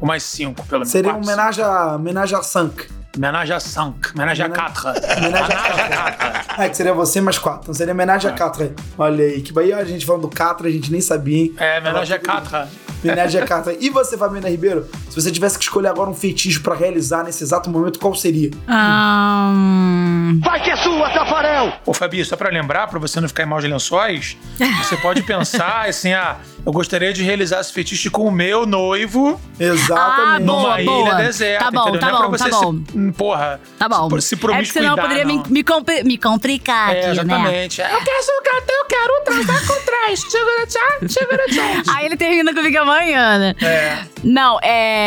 Com 0.05 0.09
mais 0.09 0.23
5, 0.23 0.67
pelo 0.67 0.81
menos. 0.81 0.91
Seria 0.91 1.13
um 1.13 1.15
quatro. 1.15 1.31
homenagem 1.33 1.65
a, 1.65 1.95
homenagem 1.95 2.39
a 2.39 2.43
Sank. 2.43 2.89
Homenagem 3.17 3.57
a 3.57 3.61
5. 3.61 3.97
Homenagem 4.15 4.45
a 4.45 4.51
4. 4.51 4.89
Homenagem 5.17 5.57
a 5.57 6.63
É, 6.63 6.69
que 6.69 6.77
seria 6.77 6.93
você 6.93 7.23
mais 7.23 7.39
quatro. 7.39 7.63
Então 7.63 7.75
seria 7.75 7.95
homenagem 7.95 8.31
a 8.31 8.35
Catra. 8.35 8.75
Olha 8.99 9.25
aí, 9.25 9.41
que 9.41 9.51
bahia 9.51 9.79
a 9.79 9.85
gente 9.85 10.05
falando 10.05 10.21
do 10.23 10.29
Catra, 10.29 10.69
a 10.69 10.71
gente 10.71 10.93
nem 10.93 11.01
sabia, 11.01 11.45
hein? 11.45 11.55
É, 11.57 11.79
homenagem 11.79 12.17
a 12.17 12.21
4. 12.21 12.69
Homenagem 13.03 13.41
a 13.41 13.47
Catra. 13.47 13.75
E 13.81 13.89
você, 13.89 14.19
Fabiana 14.19 14.51
Ribeiro, 14.51 14.87
se 15.15 15.21
você 15.23 15.31
tivesse 15.31 15.57
que 15.57 15.63
escolher 15.65 15.87
agora 15.89 16.11
um 16.11 16.15
fetiche 16.15 16.59
pra 16.59 16.75
realizar 16.75 17.23
nesse 17.23 17.45
exato 17.45 17.71
momento, 17.71 18.01
qual 18.01 18.15
seria? 18.17 18.51
Ahn, 18.67 20.41
Vai 20.41 20.61
que 20.61 20.71
é 20.71 20.77
sua, 20.77 21.09
Tafarel! 21.11 21.73
Ô, 21.87 21.95
Fabi, 21.95 22.25
só 22.25 22.37
pra 22.37 22.51
lembrar, 22.51 22.89
pra 22.89 22.99
você 22.99 23.21
não 23.21 23.29
ficar 23.29 23.45
em 23.45 23.47
maus 23.47 23.63
lençóis, 23.63 24.37
você 24.79 24.97
pode 24.97 25.23
pensar 25.23 25.87
assim, 25.89 26.13
ah, 26.13 26.37
eu 26.67 26.73
gostaria 26.73 27.13
de 27.13 27.23
realizar 27.23 27.61
esse 27.61 27.73
fetiche 27.73 28.11
com 28.11 28.27
o 28.27 28.33
meu 28.33 28.67
noivo. 28.67 29.41
Exatamente. 29.61 30.43
Numa 30.45 30.63
boa, 30.63 30.81
ilha 30.81 30.91
boa. 30.91 31.15
deserta, 31.15 31.65
Tá 31.67 31.71
bom, 31.71 31.83
entendeu? 31.91 32.01
tá 32.01 32.07
não 32.09 32.15
é 32.15 32.19
pra 32.19 32.27
bom, 32.29 32.37
você 32.39 32.51
tá 32.51 32.57
se- 32.57 32.65
bom. 32.65 32.81
hum, 32.95 33.13
porra, 33.13 33.61
Tá 33.79 33.89
bom. 33.89 34.11
se, 34.21 34.29
se 34.29 34.35
é 34.35 34.39
promiscuidar, 34.39 34.63
que 34.67 34.73
senão 34.73 34.97
eu 34.97 35.03
poderia 35.03 35.25
me, 35.25 35.37
não. 35.37 35.45
me, 35.49 35.63
compli- 35.63 36.03
me 36.03 36.19
complicar 36.19 36.89
É, 36.95 36.99
aqui, 36.99 37.07
né? 37.07 37.13
exatamente. 37.13 37.83
É, 37.83 37.85
Eu 37.95 37.99
quero 38.01 38.25
gato, 38.45 38.71
eu 38.71 38.85
quero 38.87 39.25
transar 39.25 39.67
com 39.67 39.85
trás. 39.85 40.21
Segura, 40.21 40.67
tchau, 40.67 41.09
segura, 41.09 41.45
tchau. 41.49 41.95
Aí 41.95 42.07
ele 42.07 42.17
termina 42.17 42.53
comigo 42.53 42.79
amanhã, 42.79 43.39
né? 43.39 43.55
É. 43.63 43.99
Não, 44.23 44.59
é. 44.63 45.04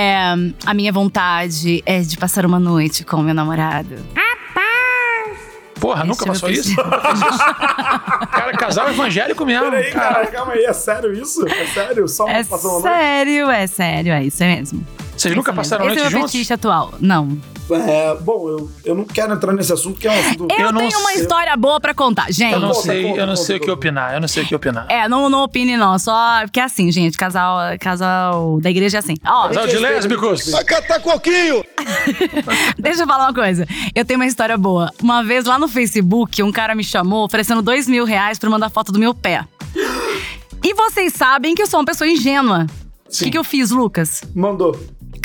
A 0.65 0.73
minha 0.73 0.91
vontade 0.91 1.81
é 1.85 1.99
de 2.01 2.17
passar 2.17 2.45
uma 2.45 2.59
noite 2.59 3.03
com 3.03 3.17
o 3.17 3.23
meu 3.23 3.33
namorado. 3.33 3.95
Porra, 5.79 6.03
nunca 6.03 6.23
Esse 6.23 6.27
passou 6.41 6.49
isso? 6.49 6.75
Cara, 6.75 8.51
casal 8.57 8.89
evangélico 8.89 9.45
mesmo. 9.45 9.69
Peraí, 9.69 9.91
cara. 9.91 10.13
cara, 10.15 10.27
calma 10.27 10.53
aí, 10.53 10.65
é 10.65 10.73
sério 10.73 11.13
isso? 11.13 11.47
É 11.47 11.65
sério? 11.67 12.07
Só 12.07 12.27
É 12.27 12.43
passou 12.43 12.79
uma 12.79 12.79
noite? 12.89 12.97
sério, 12.97 13.51
é 13.51 13.67
sério, 13.67 14.11
é 14.13 14.23
isso 14.23 14.43
mesmo. 14.43 14.87
Vocês 15.15 15.35
nunca 15.35 15.53
passaram 15.53 15.85
Esse 15.85 15.95
noite 15.95 16.05
é 16.05 16.07
o 16.07 16.11
meu 16.11 16.19
juntos? 16.21 16.31
fetiche 16.31 16.53
atual. 16.53 16.93
Não. 16.99 17.37
É, 17.69 18.15
bom, 18.15 18.49
eu, 18.49 18.71
eu 18.85 18.95
não 18.95 19.03
quero 19.03 19.33
entrar 19.33 19.53
nesse 19.53 19.73
assunto, 19.73 19.93
porque 19.93 20.07
é 20.07 20.11
um 20.11 20.19
assunto... 20.19 20.47
Eu, 20.49 20.73
tenho 20.73 20.99
uma 20.99 21.13
história 21.13 21.55
boa 21.55 21.79
pra 21.79 21.93
contar, 21.93 22.31
gente. 22.31 22.53
Eu 22.53 22.59
não 22.59 22.69
Conta, 22.69 22.81
sei, 22.81 23.03
conta, 23.03 23.19
eu 23.19 23.25
não 23.27 23.33
conta, 23.33 23.45
sei 23.45 23.57
o 23.57 23.59
que 23.59 23.71
opinar. 23.71 24.13
Eu 24.13 24.21
não 24.21 24.27
sei 24.27 24.43
o 24.43 24.47
que 24.47 24.55
opinar. 24.55 24.85
É, 24.89 25.07
não, 25.09 25.29
não 25.29 25.43
opine 25.43 25.75
não, 25.77 25.97
só 25.99 26.41
porque 26.43 26.59
é 26.59 26.63
assim, 26.63 26.91
gente, 26.91 27.17
casal, 27.17 27.59
casal 27.79 28.59
da 28.61 28.69
igreja 28.69 28.97
é 28.97 28.99
assim. 28.99 29.15
Ó, 29.25 29.47
Casal 29.47 29.67
de 29.67 29.77
lésbicos. 29.77 30.49
Vai 30.49 30.63
catar 30.63 30.99
coquinho! 30.99 31.63
Deixa 32.77 33.03
eu 33.03 33.07
falar 33.07 33.25
uma 33.25 33.33
coisa. 33.33 33.67
Eu 33.93 34.05
tenho 34.05 34.19
uma 34.19 34.25
história 34.25 34.57
boa. 34.57 34.91
Uma 35.01 35.23
vez 35.23 35.45
lá 35.45 35.57
no 35.59 35.67
Facebook, 35.67 36.41
um 36.43 36.51
cara 36.51 36.73
me 36.75 36.83
chamou 36.83 37.25
oferecendo 37.25 37.61
dois 37.61 37.87
mil 37.87 38.05
reais 38.05 38.39
pra 38.39 38.49
mandar 38.49 38.69
foto 38.69 38.91
do 38.91 38.99
meu 38.99 39.13
pé. 39.13 39.45
E 40.63 40.73
vocês 40.73 41.13
sabem 41.13 41.55
que 41.55 41.61
eu 41.61 41.67
sou 41.67 41.79
uma 41.79 41.85
pessoa 41.85 42.07
ingênua. 42.09 42.65
O 43.05 43.09
que, 43.09 43.31
que 43.31 43.37
eu 43.37 43.43
fiz, 43.43 43.71
Lucas? 43.71 44.21
Mandou. 44.35 44.77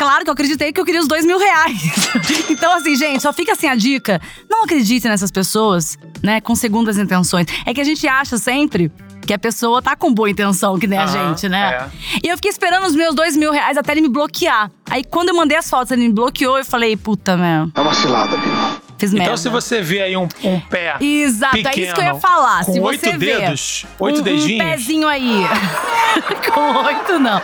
Claro 0.02 0.24
que 0.24 0.30
eu 0.30 0.32
acreditei 0.32 0.72
que 0.72 0.80
eu 0.80 0.84
queria 0.84 1.00
os 1.00 1.06
dois 1.06 1.24
mil 1.24 1.38
reais. 1.38 1.80
então, 2.50 2.72
assim, 2.76 2.96
gente, 2.96 3.22
só 3.22 3.32
fica 3.32 3.52
assim 3.52 3.68
a 3.68 3.76
dica. 3.76 4.20
Não 4.50 4.64
acredite 4.64 5.06
nessas 5.06 5.30
pessoas, 5.30 5.96
né, 6.20 6.40
com 6.40 6.56
segundas 6.56 6.98
intenções. 6.98 7.46
É 7.64 7.72
que 7.72 7.80
a 7.80 7.84
gente 7.84 8.06
acha 8.08 8.36
sempre 8.36 8.90
que 9.24 9.32
a 9.32 9.38
pessoa 9.38 9.80
tá 9.80 9.94
com 9.94 10.12
boa 10.12 10.28
intenção, 10.28 10.76
que 10.76 10.88
nem 10.88 10.98
a 10.98 11.04
Aham, 11.04 11.28
gente, 11.28 11.48
né? 11.48 11.88
é. 11.88 12.18
E 12.24 12.28
eu 12.28 12.34
fiquei 12.36 12.50
esperando 12.50 12.84
os 12.84 12.96
meus 12.96 13.14
dois 13.14 13.36
mil 13.36 13.52
reais 13.52 13.78
até 13.78 13.92
ele 13.92 14.00
me 14.00 14.08
bloquear. 14.08 14.72
Aí, 14.90 15.04
quando 15.04 15.28
eu 15.28 15.36
mandei 15.36 15.56
as 15.56 15.70
fotos, 15.70 15.92
ele 15.92 16.02
me 16.08 16.12
bloqueou, 16.12 16.58
eu 16.58 16.64
falei, 16.64 16.96
puta, 16.96 17.36
meu. 17.36 17.70
É 17.72 17.80
uma 17.80 17.94
cilada, 17.94 18.34
amigo. 18.34 18.82
Fiz 18.98 19.12
Então, 19.12 19.24
merda. 19.24 19.36
se 19.36 19.48
você 19.48 19.80
vê 19.80 20.02
aí 20.02 20.16
um, 20.16 20.26
um 20.42 20.58
pé 20.60 20.96
Exato, 21.00 21.56
pequeno, 21.56 21.76
é 21.76 21.80
isso 21.86 21.94
que 21.94 22.00
eu 22.00 22.04
ia 22.04 22.14
falar. 22.16 22.64
com 22.64 22.72
se 22.72 22.80
oito 22.80 23.00
você 23.04 23.16
vê 23.16 23.36
dedos, 23.38 23.86
oito 24.00 24.20
um, 24.20 24.22
dedinhos, 24.24 24.64
Um 24.66 24.70
pezinho 24.70 25.08
aí. 25.08 25.42
com 26.52 26.84
oito, 26.86 27.18
não. 27.20 27.40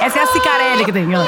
Essa 0.00 0.18
é 0.18 0.22
a 0.22 0.26
cicarelli 0.26 0.84
que 0.84 0.92
tem. 0.92 1.06
ó. 1.14 1.24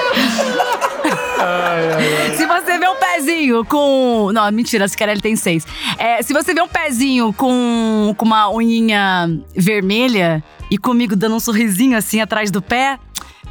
Se 2.35 2.47
você 2.47 2.79
vê 2.79 2.89
um 2.89 2.97
pezinho 2.97 3.65
com. 3.65 4.31
Não, 4.33 4.51
mentira, 4.53 4.85
a 4.85 4.89
cicarelli 4.89 5.21
tem 5.21 5.37
seis. 5.37 5.67
É, 5.99 6.23
se 6.23 6.33
você 6.33 6.55
vê 6.55 6.63
um 6.63 6.69
pezinho 6.69 7.33
com, 7.33 8.15
com 8.17 8.25
uma 8.25 8.49
unhinha 8.49 9.29
vermelha 9.55 10.43
e 10.71 10.79
comigo 10.79 11.15
dando 11.15 11.37
um 11.37 11.41
sorrisinho 11.41 11.97
assim 11.97 12.21
atrás 12.21 12.51
do 12.51 12.63
pé, 12.63 12.99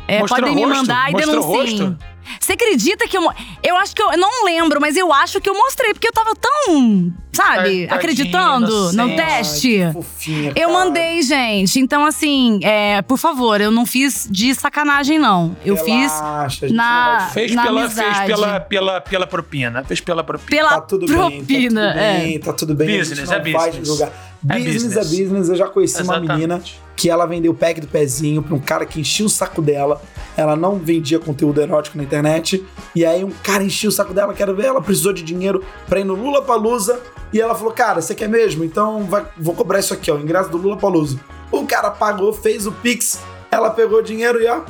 é, 0.08 0.20
podem 0.26 0.56
me 0.56 0.66
mandar 0.66 1.12
e 1.12 1.14
denunciem. 1.16 1.98
Você 2.40 2.54
acredita 2.54 3.08
que 3.08 3.18
eu. 3.18 3.24
Eu 3.64 3.78
acho 3.78 3.96
que 3.96 4.02
eu. 4.02 4.12
eu 4.12 4.18
não 4.18 4.46
lembro, 4.46 4.80
mas 4.82 4.96
eu 4.98 5.12
acho 5.14 5.40
que 5.42 5.50
eu 5.50 5.54
mostrei, 5.54 5.94
porque 5.94 6.08
eu 6.08 6.14
tava 6.14 6.34
tão. 6.36 7.14
Sabe? 7.34 7.88
Acreditando 7.90 8.94
no 8.94 9.16
teste. 9.16 9.82
Ai, 9.82 9.88
que 9.88 9.94
fofinha, 9.94 10.54
Eu 10.56 10.70
cara. 10.70 10.86
mandei, 10.86 11.22
gente. 11.24 11.80
Então, 11.80 12.06
assim, 12.06 12.60
é, 12.62 13.02
por 13.02 13.18
favor, 13.18 13.60
eu 13.60 13.72
não 13.72 13.86
fiz 13.88 14.28
de 14.30 14.54
sacanagem, 14.54 15.18
não. 15.18 15.56
Eu 15.66 15.74
Relaxa, 15.76 16.50
fiz 16.60 16.70
gente, 16.70 16.74
na, 16.78 17.30
fez, 17.34 17.56
na 17.56 17.64
pela, 17.64 17.90
fez 17.90 18.00
amizade. 18.06 18.28
pela, 18.28 18.60
pela, 18.60 19.02
pela 19.02 19.28
propina. 19.28 19.84
Fez 19.84 20.00
pela 20.00 20.24
propina. 20.24 20.50
Pela 20.50 20.70
Tá 20.70 20.82
tudo 20.82 21.08
bem, 21.08 21.16
tá 21.18 21.22
propina. 21.30 21.88
tudo 21.92 22.00
é. 22.00 22.20
bem, 22.20 22.40
tá 22.40 22.54
tudo 22.54 22.76
bem. 22.76 22.88
a 22.96 23.00
Business, 23.00 23.18
gente 23.20 23.28
não 23.28 23.34
é 23.34 23.52
vai 23.52 23.66
business. 23.72 23.88
julgar. 23.88 24.33
É 24.50 24.56
business, 24.58 24.84
business. 24.84 24.98
é 24.98 25.24
business. 25.24 25.50
Eu 25.50 25.56
já 25.56 25.68
conheci 25.68 25.96
uma 25.96 26.02
Exatamente. 26.16 26.32
menina 26.34 26.62
que 26.96 27.10
ela 27.10 27.26
vendeu 27.26 27.52
o 27.52 27.56
pack 27.56 27.80
do 27.82 27.88
pezinho 27.88 28.42
pra 28.44 28.54
um 28.56 28.60
cara 28.60 28.86
que 28.86 29.00
enchia 29.00 29.26
o 29.26 29.30
saco 29.30 29.62
dela. 29.62 30.02
Ela 30.36 30.56
não 30.56 30.78
vendia 30.78 31.20
conteúdo 31.20 31.62
erótico 31.62 31.98
na 31.98 32.04
internet. 32.04 32.64
E 32.96 33.06
aí 33.06 33.24
um 33.24 33.32
cara 33.44 33.64
enchia 33.64 33.90
o 33.90 33.92
saco 33.92 34.14
dela, 34.14 34.34
quero 34.34 34.56
ver. 34.56 34.66
Ela 34.66 34.82
precisou 34.82 35.14
de 35.14 35.24
dinheiro 35.24 35.64
pra 35.88 36.00
ir 36.00 36.04
no 36.04 36.14
Lula 36.16 36.42
Palusa. 36.42 37.00
E 37.32 37.40
ela 37.42 37.56
falou: 37.56 37.72
Cara, 37.74 38.02
você 38.02 38.14
quer 38.14 38.28
mesmo? 38.30 38.64
Então 38.64 39.04
vai- 39.06 39.26
vou 39.38 39.56
cobrar 39.56 39.80
isso 39.80 39.94
aqui, 39.94 40.12
ó, 40.12 40.16
o 40.16 40.20
ingresso 40.22 40.50
do 40.50 40.58
Lula 40.58 40.78
Palusa. 40.78 41.20
O 41.52 41.66
cara 41.66 41.90
pagou, 41.92 42.34
fez 42.34 42.66
o 42.68 42.72
Pix. 42.72 43.20
Ela 43.52 43.70
pegou 43.70 44.00
o 44.00 44.02
dinheiro 44.04 44.42
e 44.42 44.48
ó, 44.48 44.62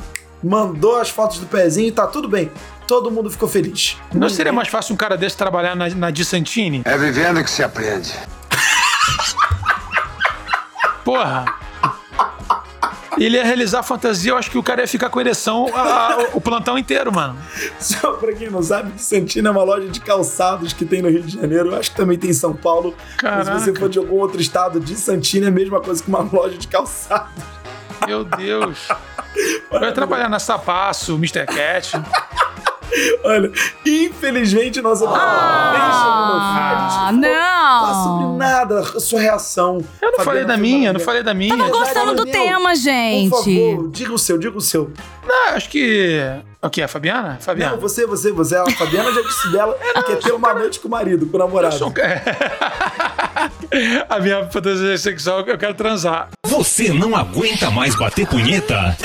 mandou 0.42 0.96
as 1.00 1.08
fotos 1.10 1.38
do 1.38 1.46
pezinho 1.46 1.88
e 1.88 1.92
tá 1.92 2.06
tudo 2.06 2.28
bem. 2.28 2.50
Todo 2.86 3.10
mundo 3.10 3.30
ficou 3.30 3.48
feliz. 3.48 3.96
Não 4.12 4.28
seria 4.28 4.52
mais 4.52 4.68
fácil 4.68 4.92
um 4.94 4.96
cara 4.96 5.16
desse 5.16 5.36
trabalhar 5.36 5.74
na, 5.74 5.88
na 5.88 6.10
Di 6.10 6.22
Santini? 6.24 6.82
É 6.84 6.96
vivendo 6.98 7.42
que 7.42 7.50
se 7.50 7.62
aprende. 7.62 8.12
Porra! 11.04 11.44
Ele 13.16 13.36
ia 13.36 13.44
realizar 13.44 13.78
a 13.78 13.82
fantasia, 13.84 14.32
eu 14.32 14.36
acho 14.36 14.50
que 14.50 14.58
o 14.58 14.62
cara 14.62 14.80
ia 14.80 14.88
ficar 14.88 15.08
com 15.08 15.20
ereção 15.20 15.70
a- 15.72 15.80
a- 16.14 16.28
o 16.34 16.40
plantão 16.40 16.76
inteiro, 16.76 17.12
mano. 17.14 17.36
Só 17.78 18.14
pra 18.14 18.32
quem 18.32 18.50
não 18.50 18.60
sabe, 18.60 19.00
Santina 19.00 19.50
é 19.50 19.52
uma 19.52 19.62
loja 19.62 19.86
de 19.88 20.00
calçados 20.00 20.72
que 20.72 20.84
tem 20.84 21.00
no 21.00 21.08
Rio 21.08 21.22
de 21.22 21.34
Janeiro. 21.40 21.70
Eu 21.70 21.78
acho 21.78 21.92
que 21.92 21.96
também 21.96 22.18
tem 22.18 22.30
em 22.30 22.34
São 22.34 22.52
Paulo. 22.54 22.92
Mas 23.22 23.46
se 23.46 23.52
você 23.52 23.60
Caraca. 23.66 23.78
for 23.80 23.88
de 23.88 23.98
algum 24.00 24.16
outro 24.18 24.40
estado, 24.40 24.80
de 24.80 24.96
Santina 24.96 25.46
é 25.46 25.48
a 25.48 25.52
mesma 25.52 25.80
coisa 25.80 26.02
que 26.02 26.08
uma 26.08 26.20
loja 26.32 26.58
de 26.58 26.66
calçados. 26.66 27.30
Meu 28.04 28.24
Deus. 28.24 28.88
Vai 29.70 29.92
trabalhar 29.92 30.28
na 30.28 30.40
Sapaço, 30.40 31.14
Mr. 31.14 31.46
Cat. 31.46 31.92
Olha, 33.24 33.50
infelizmente 33.84 34.80
nossa 34.80 35.04
Ah, 35.08 37.10
não. 37.12 38.04
sobre 38.04 38.38
nada 38.38 38.80
a 38.80 39.00
sua 39.00 39.20
reação. 39.20 39.84
Eu 40.00 40.12
não 40.12 40.20
falei 40.24 40.44
da 40.44 40.56
minha, 40.56 40.90
eu 40.90 40.94
não 40.94 41.00
falei 41.00 41.22
da 41.22 41.34
minha. 41.34 41.56
Tava 41.56 41.70
gostando 41.70 42.14
do 42.14 42.26
tema, 42.26 42.74
gente. 42.76 43.30
Por 43.30 43.44
favor, 43.44 43.90
diga 43.90 44.12
o 44.12 44.18
seu, 44.18 44.38
diga 44.38 44.56
o 44.56 44.60
seu. 44.60 44.90
Não, 45.26 45.54
acho 45.54 45.68
que. 45.68 46.20
O 46.62 46.70
que? 46.70 46.80
A 46.82 46.88
Fabiana? 46.88 47.36
Fabiana. 47.40 47.72
Não, 47.72 47.80
você, 47.80 48.06
você, 48.06 48.30
você. 48.32 48.56
A 48.56 48.64
Fabiana 48.70 49.12
já 49.12 49.20
disse 49.22 49.50
dela 49.52 49.76
que 49.96 50.02
quer 50.04 50.16
ter 50.16 50.32
uma 50.32 50.54
noite 50.54 50.80
com 50.80 50.88
o 50.88 50.90
marido, 50.90 51.26
com 51.26 51.36
o 51.36 51.40
namorado. 51.40 51.76
A 54.08 54.20
minha 54.20 54.48
fantasia 54.50 54.96
sexual, 54.96 55.40
eu 55.40 55.58
quero 55.58 55.74
transar. 55.74 56.28
Você 56.46 56.90
não 56.92 57.14
aguenta 57.16 57.70
mais 57.70 57.94
bater 57.96 58.26
punheta? 58.26 58.96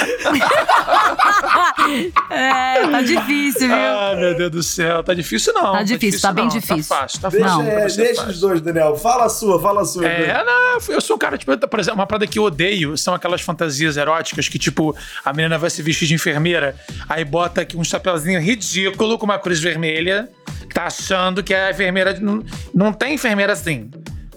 é, 2.29 2.87
tá 2.87 3.01
difícil, 3.01 3.67
viu? 3.67 3.75
Ah, 3.75 4.15
meu 4.17 4.35
Deus 4.35 4.51
do 4.51 4.63
céu. 4.63 5.03
Tá 5.03 5.13
difícil 5.13 5.53
não. 5.53 5.71
Tá 5.73 5.83
difícil, 5.83 6.21
tá 6.21 6.33
bem 6.33 6.45
não. 6.45 6.51
difícil. 6.51 6.95
Tá 6.95 7.01
fácil, 7.01 7.21
tá 7.21 7.29
Deixa, 7.29 7.47
fácil. 7.47 7.61
é, 7.63 7.89
você 7.89 7.97
deixa 8.01 8.15
fácil. 8.15 8.31
os 8.31 8.39
dois, 8.39 8.61
Daniel. 8.61 8.95
Fala 8.95 9.25
a 9.25 9.29
sua, 9.29 9.61
fala 9.61 9.81
a 9.81 9.85
sua. 9.85 10.05
É, 10.07 10.43
não, 10.43 10.79
eu 10.89 11.01
sou 11.01 11.15
um 11.15 11.19
cara, 11.19 11.37
tipo, 11.37 11.55
por 11.57 11.79
exemplo, 11.79 11.99
uma 11.99 12.07
parada 12.07 12.27
que 12.27 12.37
eu 12.39 12.43
odeio 12.43 12.97
são 12.97 13.13
aquelas 13.13 13.41
fantasias 13.41 13.97
eróticas 13.97 14.47
que, 14.47 14.59
tipo, 14.59 14.95
a 15.23 15.33
menina 15.33 15.57
vai 15.57 15.69
se 15.69 15.81
vestir 15.81 16.07
de 16.07 16.13
enfermeira, 16.13 16.75
aí 17.07 17.23
bota 17.23 17.61
aqui 17.61 17.77
um 17.77 17.83
chapeuzinho 17.83 18.39
ridículo 18.39 19.17
com 19.17 19.25
uma 19.25 19.39
cruz 19.39 19.59
vermelha, 19.59 20.29
tá 20.73 20.85
achando 20.85 21.43
que 21.43 21.53
a 21.53 21.71
enfermeira. 21.71 22.19
Não, 22.19 22.43
não 22.73 22.93
tem 22.93 23.13
enfermeira 23.15 23.53
assim. 23.53 23.89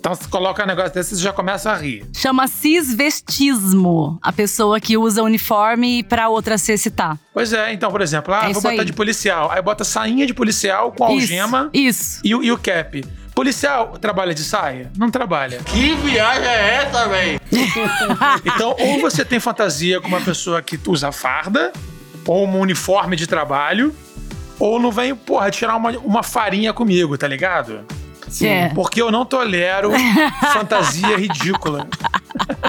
Então, 0.03 0.17
se 0.17 0.27
coloca 0.27 0.65
um 0.65 0.67
negócio 0.67 0.93
desse, 0.93 1.15
você 1.15 1.23
já 1.23 1.33
começa 1.33 1.71
a 1.71 1.77
rir. 1.77 2.05
Chama 2.13 2.49
cisvestismo. 2.49 4.19
A 4.21 4.33
pessoa 4.33 4.81
que 4.81 4.97
usa 4.97 5.23
uniforme 5.23 6.03
pra 6.03 6.29
outra 6.29 6.59
se 6.59 6.73
excitar. 6.73 7.17
Pois 7.33 7.53
é, 7.53 7.73
então, 7.73 7.89
por 7.89 8.01
exemplo, 8.01 8.35
ah, 8.35 8.51
É 8.51 8.53
vou 8.53 8.61
botar 8.61 8.81
aí. 8.81 8.85
de 8.85 8.93
policial. 8.93 9.49
Aí 9.53 9.63
bota 9.63 9.85
sainha 9.85 10.27
de 10.27 10.35
policial 10.35 10.91
com 10.91 11.05
Isso, 11.05 11.21
algema. 11.21 11.71
Isso. 11.73 12.21
E, 12.25 12.35
o- 12.35 12.43
e 12.43 12.51
o 12.51 12.59
cap. 12.59 13.05
Policial 13.33 13.97
trabalha 14.01 14.35
de 14.35 14.43
saia? 14.43 14.91
Não 14.99 15.09
trabalha. 15.09 15.59
Que 15.67 15.95
viagem 15.95 16.49
é 16.49 16.75
essa, 16.85 17.07
véi? 17.09 17.39
Então, 18.45 18.75
ou 18.81 19.01
você 19.01 19.25
tem 19.25 19.39
fantasia 19.39 20.01
com 20.01 20.09
uma 20.09 20.21
pessoa 20.21 20.61
que 20.61 20.81
usa 20.89 21.13
farda, 21.13 21.73
ou 22.27 22.45
um 22.45 22.59
uniforme 22.59 23.15
de 23.15 23.29
trabalho, 23.29 23.95
ou 24.59 24.81
não 24.81 24.91
vem, 24.91 25.15
porra, 25.15 25.49
tirar 25.49 25.77
uma, 25.77 25.91
uma 25.99 26.23
farinha 26.25 26.73
comigo, 26.73 27.17
tá 27.17 27.29
ligado? 27.29 27.81
Sim. 28.33 28.49
É. 28.49 28.69
Porque 28.71 29.01
eu 29.01 29.11
não 29.11 29.25
tolero 29.25 29.93
fantasia 30.53 31.17
ridícula. 31.17 31.87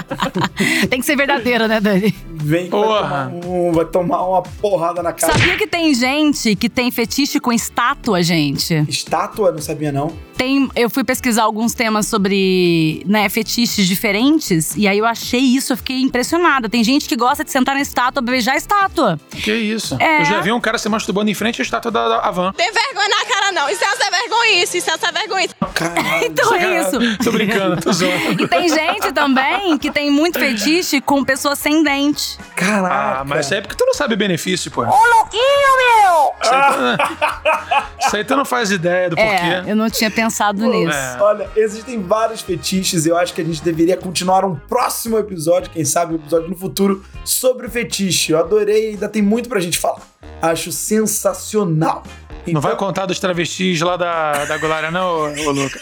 Tem 0.88 1.00
que 1.00 1.06
ser 1.06 1.16
verdadeiro, 1.16 1.66
né, 1.66 1.80
Dani? 1.80 2.14
Vem 2.30 2.68
vai 2.68 2.80
tomar, 2.80 3.28
um- 3.28 3.72
vai 3.72 3.84
tomar 3.86 4.22
uma 4.28 4.42
porrada 4.42 5.02
na 5.02 5.12
cara. 5.12 5.32
Sabia 5.32 5.56
que 5.56 5.66
tem 5.66 5.94
gente 5.94 6.54
que 6.56 6.68
tem 6.68 6.90
fetiche 6.90 7.40
com 7.40 7.52
estátua, 7.52 8.22
gente? 8.22 8.84
Estátua? 8.88 9.50
Não 9.52 9.60
sabia, 9.60 9.90
não. 9.90 10.12
Tem, 10.36 10.68
eu 10.74 10.90
fui 10.90 11.04
pesquisar 11.04 11.44
alguns 11.44 11.74
temas 11.74 12.06
sobre 12.08 13.02
né, 13.06 13.28
fetiches 13.28 13.86
diferentes 13.86 14.74
e 14.76 14.88
aí 14.88 14.98
eu 14.98 15.06
achei 15.06 15.40
isso, 15.40 15.72
eu 15.72 15.76
fiquei 15.76 16.00
impressionada. 16.02 16.68
Tem 16.68 16.82
gente 16.82 17.08
que 17.08 17.14
gosta 17.16 17.44
de 17.44 17.52
sentar 17.52 17.74
na 17.76 17.80
estátua, 17.80 18.20
beijar 18.20 18.54
a 18.54 18.56
estátua. 18.56 19.18
Que 19.30 19.52
isso? 19.54 19.96
É. 20.00 20.22
Eu 20.22 20.24
já 20.24 20.40
vi 20.40 20.50
um 20.50 20.60
cara 20.60 20.76
se 20.76 20.88
masturbando 20.88 21.30
em 21.30 21.34
frente 21.34 21.62
à 21.62 21.64
estátua 21.64 21.90
da, 21.90 22.08
da 22.08 22.18
Havan. 22.18 22.52
Tem 22.52 22.70
vergonha 22.72 23.08
na 23.08 23.24
cara, 23.32 23.52
não. 23.52 23.68
Isso 23.70 23.84
é 23.84 23.86
essa 23.86 24.10
vergonha, 24.10 24.62
isso, 24.64 24.76
isso 24.76 24.90
é 24.90 24.94
essa 24.94 25.12
vergonha. 25.12 25.48
então 26.26 26.54
é 26.54 26.80
isso. 26.80 27.16
Tô 27.22 27.30
brincando, 27.30 27.80
tô 27.80 27.92
zoando. 27.92 28.42
E 28.42 28.48
tem 28.48 28.68
gente 28.68 29.12
também 29.12 29.78
que 29.78 29.90
tem 29.94 30.10
muito 30.10 30.38
fetiche 30.38 31.00
com 31.00 31.24
pessoas 31.24 31.58
sem 31.58 31.82
dente. 31.82 32.36
Caraca. 32.56 33.20
Ah, 33.20 33.24
mas 33.24 33.46
isso 33.46 33.54
aí 33.54 33.58
é 33.58 33.62
porque 33.62 33.76
tu 33.76 33.86
não 33.86 33.94
sabe 33.94 34.14
o 34.14 34.16
benefício, 34.16 34.70
pô. 34.70 34.82
Ô, 34.82 34.84
louquinho, 34.86 35.76
meu! 35.78 36.34
Isso 36.42 36.52
aí, 36.52 36.64
tu 36.74 36.80
não, 36.80 37.98
isso 38.06 38.16
aí 38.16 38.24
tu 38.24 38.36
não 38.36 38.44
faz 38.44 38.70
ideia 38.70 39.08
do 39.10 39.18
É, 39.18 39.24
porquê. 39.38 39.70
eu 39.70 39.76
não 39.76 39.88
tinha 39.88 40.10
pensado 40.10 40.66
nisso. 40.66 40.98
Olha, 41.20 41.48
existem 41.56 42.02
vários 42.02 42.40
fetiches. 42.42 43.06
Eu 43.06 43.16
acho 43.16 43.32
que 43.32 43.40
a 43.40 43.44
gente 43.44 43.62
deveria 43.62 43.96
continuar 43.96 44.44
um 44.44 44.54
próximo 44.56 45.16
episódio, 45.18 45.70
quem 45.70 45.84
sabe 45.84 46.12
um 46.14 46.16
episódio 46.16 46.48
no 46.48 46.56
futuro, 46.56 47.04
sobre 47.24 47.68
fetiche. 47.68 48.32
Eu 48.32 48.38
adorei, 48.40 48.90
ainda 48.90 49.08
tem 49.08 49.22
muito 49.22 49.48
pra 49.48 49.60
gente 49.60 49.78
falar. 49.78 50.00
Acho 50.42 50.70
sensacional. 50.72 52.02
Não 52.46 52.60
vai 52.60 52.76
contar 52.76 53.06
dos 53.06 53.18
travestis 53.18 53.80
lá 53.80 53.96
da, 53.96 54.44
da 54.44 54.58
Golária, 54.58 54.90
não, 54.90 55.06
ô, 55.06 55.46
ô 55.46 55.50
Luca? 55.50 55.80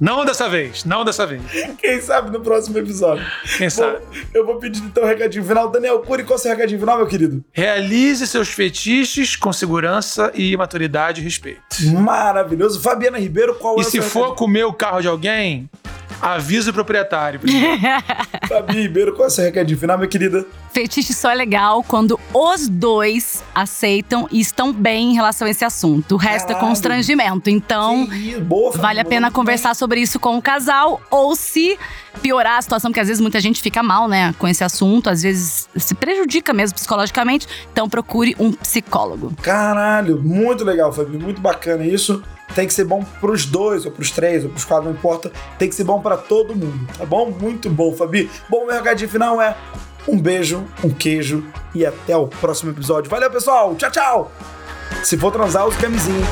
Não 0.00 0.24
dessa 0.24 0.48
vez, 0.48 0.84
não 0.84 1.04
dessa 1.04 1.26
vez. 1.26 1.42
Quem 1.78 2.00
sabe 2.00 2.30
no 2.30 2.40
próximo 2.40 2.78
episódio. 2.78 3.24
Quem 3.58 3.68
sabe? 3.68 3.98
Bom, 3.98 4.04
eu 4.32 4.46
vou 4.46 4.56
pedir 4.58 4.80
então 4.82 5.02
o 5.02 5.06
recadinho 5.06 5.44
final. 5.44 5.68
Daniel 5.70 5.98
Cury, 6.00 6.22
qual 6.22 6.36
é 6.36 6.38
o 6.38 6.42
seu 6.42 6.50
recadinho 6.52 6.78
final, 6.78 6.98
meu 6.98 7.06
querido? 7.06 7.44
Realize 7.52 8.24
seus 8.26 8.48
fetiches 8.48 9.34
com 9.34 9.52
segurança 9.52 10.30
e 10.34 10.56
maturidade 10.56 11.20
e 11.20 11.24
respeito. 11.24 11.60
Maravilhoso. 11.94 12.80
Fabiana 12.80 13.18
Ribeiro, 13.18 13.56
qual 13.56 13.76
é 13.76 13.78
E 13.78 13.80
o 13.82 13.84
se 13.84 13.90
seu 13.92 14.02
for 14.02 14.36
comer 14.36 14.64
o 14.64 14.72
carro 14.72 15.00
de 15.00 15.08
alguém, 15.08 15.68
avise 16.22 16.70
o 16.70 16.72
proprietário. 16.72 17.40
Fabi 18.48 18.82
Ribeiro, 18.82 19.12
qual 19.12 19.24
é 19.24 19.28
o 19.28 19.30
seu 19.30 19.44
recadinho 19.44 19.78
final, 19.78 19.98
minha 19.98 20.08
querida? 20.08 20.46
Fetiche 20.72 21.12
só 21.12 21.30
é 21.30 21.34
legal 21.34 21.82
quando 21.82 22.18
os 22.32 22.68
dois 22.68 23.42
aceitam 23.54 24.28
e 24.30 24.40
estão 24.40 24.72
bem 24.72 25.10
em 25.10 25.14
relação 25.14 25.46
a 25.46 25.50
esse 25.50 25.64
assunto. 25.64 26.14
O 26.14 26.16
resto 26.16 26.50
é 26.50 26.54
Caralho. 26.54 26.68
constrangimento. 26.68 27.50
Então, 27.50 28.08
boa, 28.42 28.72
vale 28.72 29.00
a 29.00 29.04
pena 29.04 29.30
conversar 29.30 29.74
sobre 29.74 30.00
isso 30.00 30.18
com 30.20 30.36
o 30.36 30.42
casal. 30.42 31.02
Ou 31.10 31.34
se 31.34 31.78
piorar 32.22 32.58
a 32.58 32.62
situação, 32.62 32.90
porque 32.90 33.00
às 33.00 33.08
vezes 33.08 33.20
muita 33.20 33.40
gente 33.40 33.60
fica 33.60 33.82
mal, 33.82 34.08
né, 34.08 34.34
com 34.38 34.46
esse 34.46 34.62
assunto. 34.62 35.10
Às 35.10 35.22
vezes 35.22 35.68
se 35.76 35.94
prejudica 35.94 36.52
mesmo 36.52 36.76
psicologicamente. 36.76 37.46
Então, 37.72 37.88
procure 37.88 38.36
um 38.38 38.52
psicólogo. 38.52 39.34
Caralho, 39.42 40.22
muito 40.22 40.64
legal, 40.64 40.92
Fabi. 40.92 41.18
Muito 41.18 41.40
bacana 41.40 41.84
isso. 41.84 42.22
Tem 42.54 42.66
que 42.66 42.74
ser 42.74 42.84
bom 42.84 43.04
pros 43.20 43.46
dois, 43.46 43.86
ou 43.86 43.92
pros 43.92 44.10
três, 44.10 44.44
ou 44.44 44.50
pros 44.50 44.64
quatro, 44.64 44.84
não 44.84 44.92
importa. 44.92 45.32
Tem 45.58 45.68
que 45.68 45.74
ser 45.74 45.84
bom 45.84 46.00
pra 46.00 46.16
todo 46.16 46.54
mundo, 46.54 46.86
tá 46.98 47.04
bom? 47.04 47.30
Muito 47.30 47.70
bom, 47.70 47.94
Fabi. 47.94 48.30
Bom, 48.48 48.66
meu 48.66 48.74
recadinho 48.74 49.08
final 49.08 49.40
é 49.40 49.56
um 50.06 50.18
beijo, 50.18 50.64
um 50.84 50.90
queijo 50.90 51.44
e 51.74 51.86
até 51.86 52.16
o 52.16 52.26
próximo 52.26 52.70
episódio. 52.70 53.10
Valeu, 53.10 53.30
pessoal. 53.30 53.74
Tchau, 53.76 53.90
tchau. 53.90 54.32
Se 55.02 55.16
for 55.16 55.32
transar, 55.32 55.66
use 55.66 55.78
camisinha. 55.78 56.26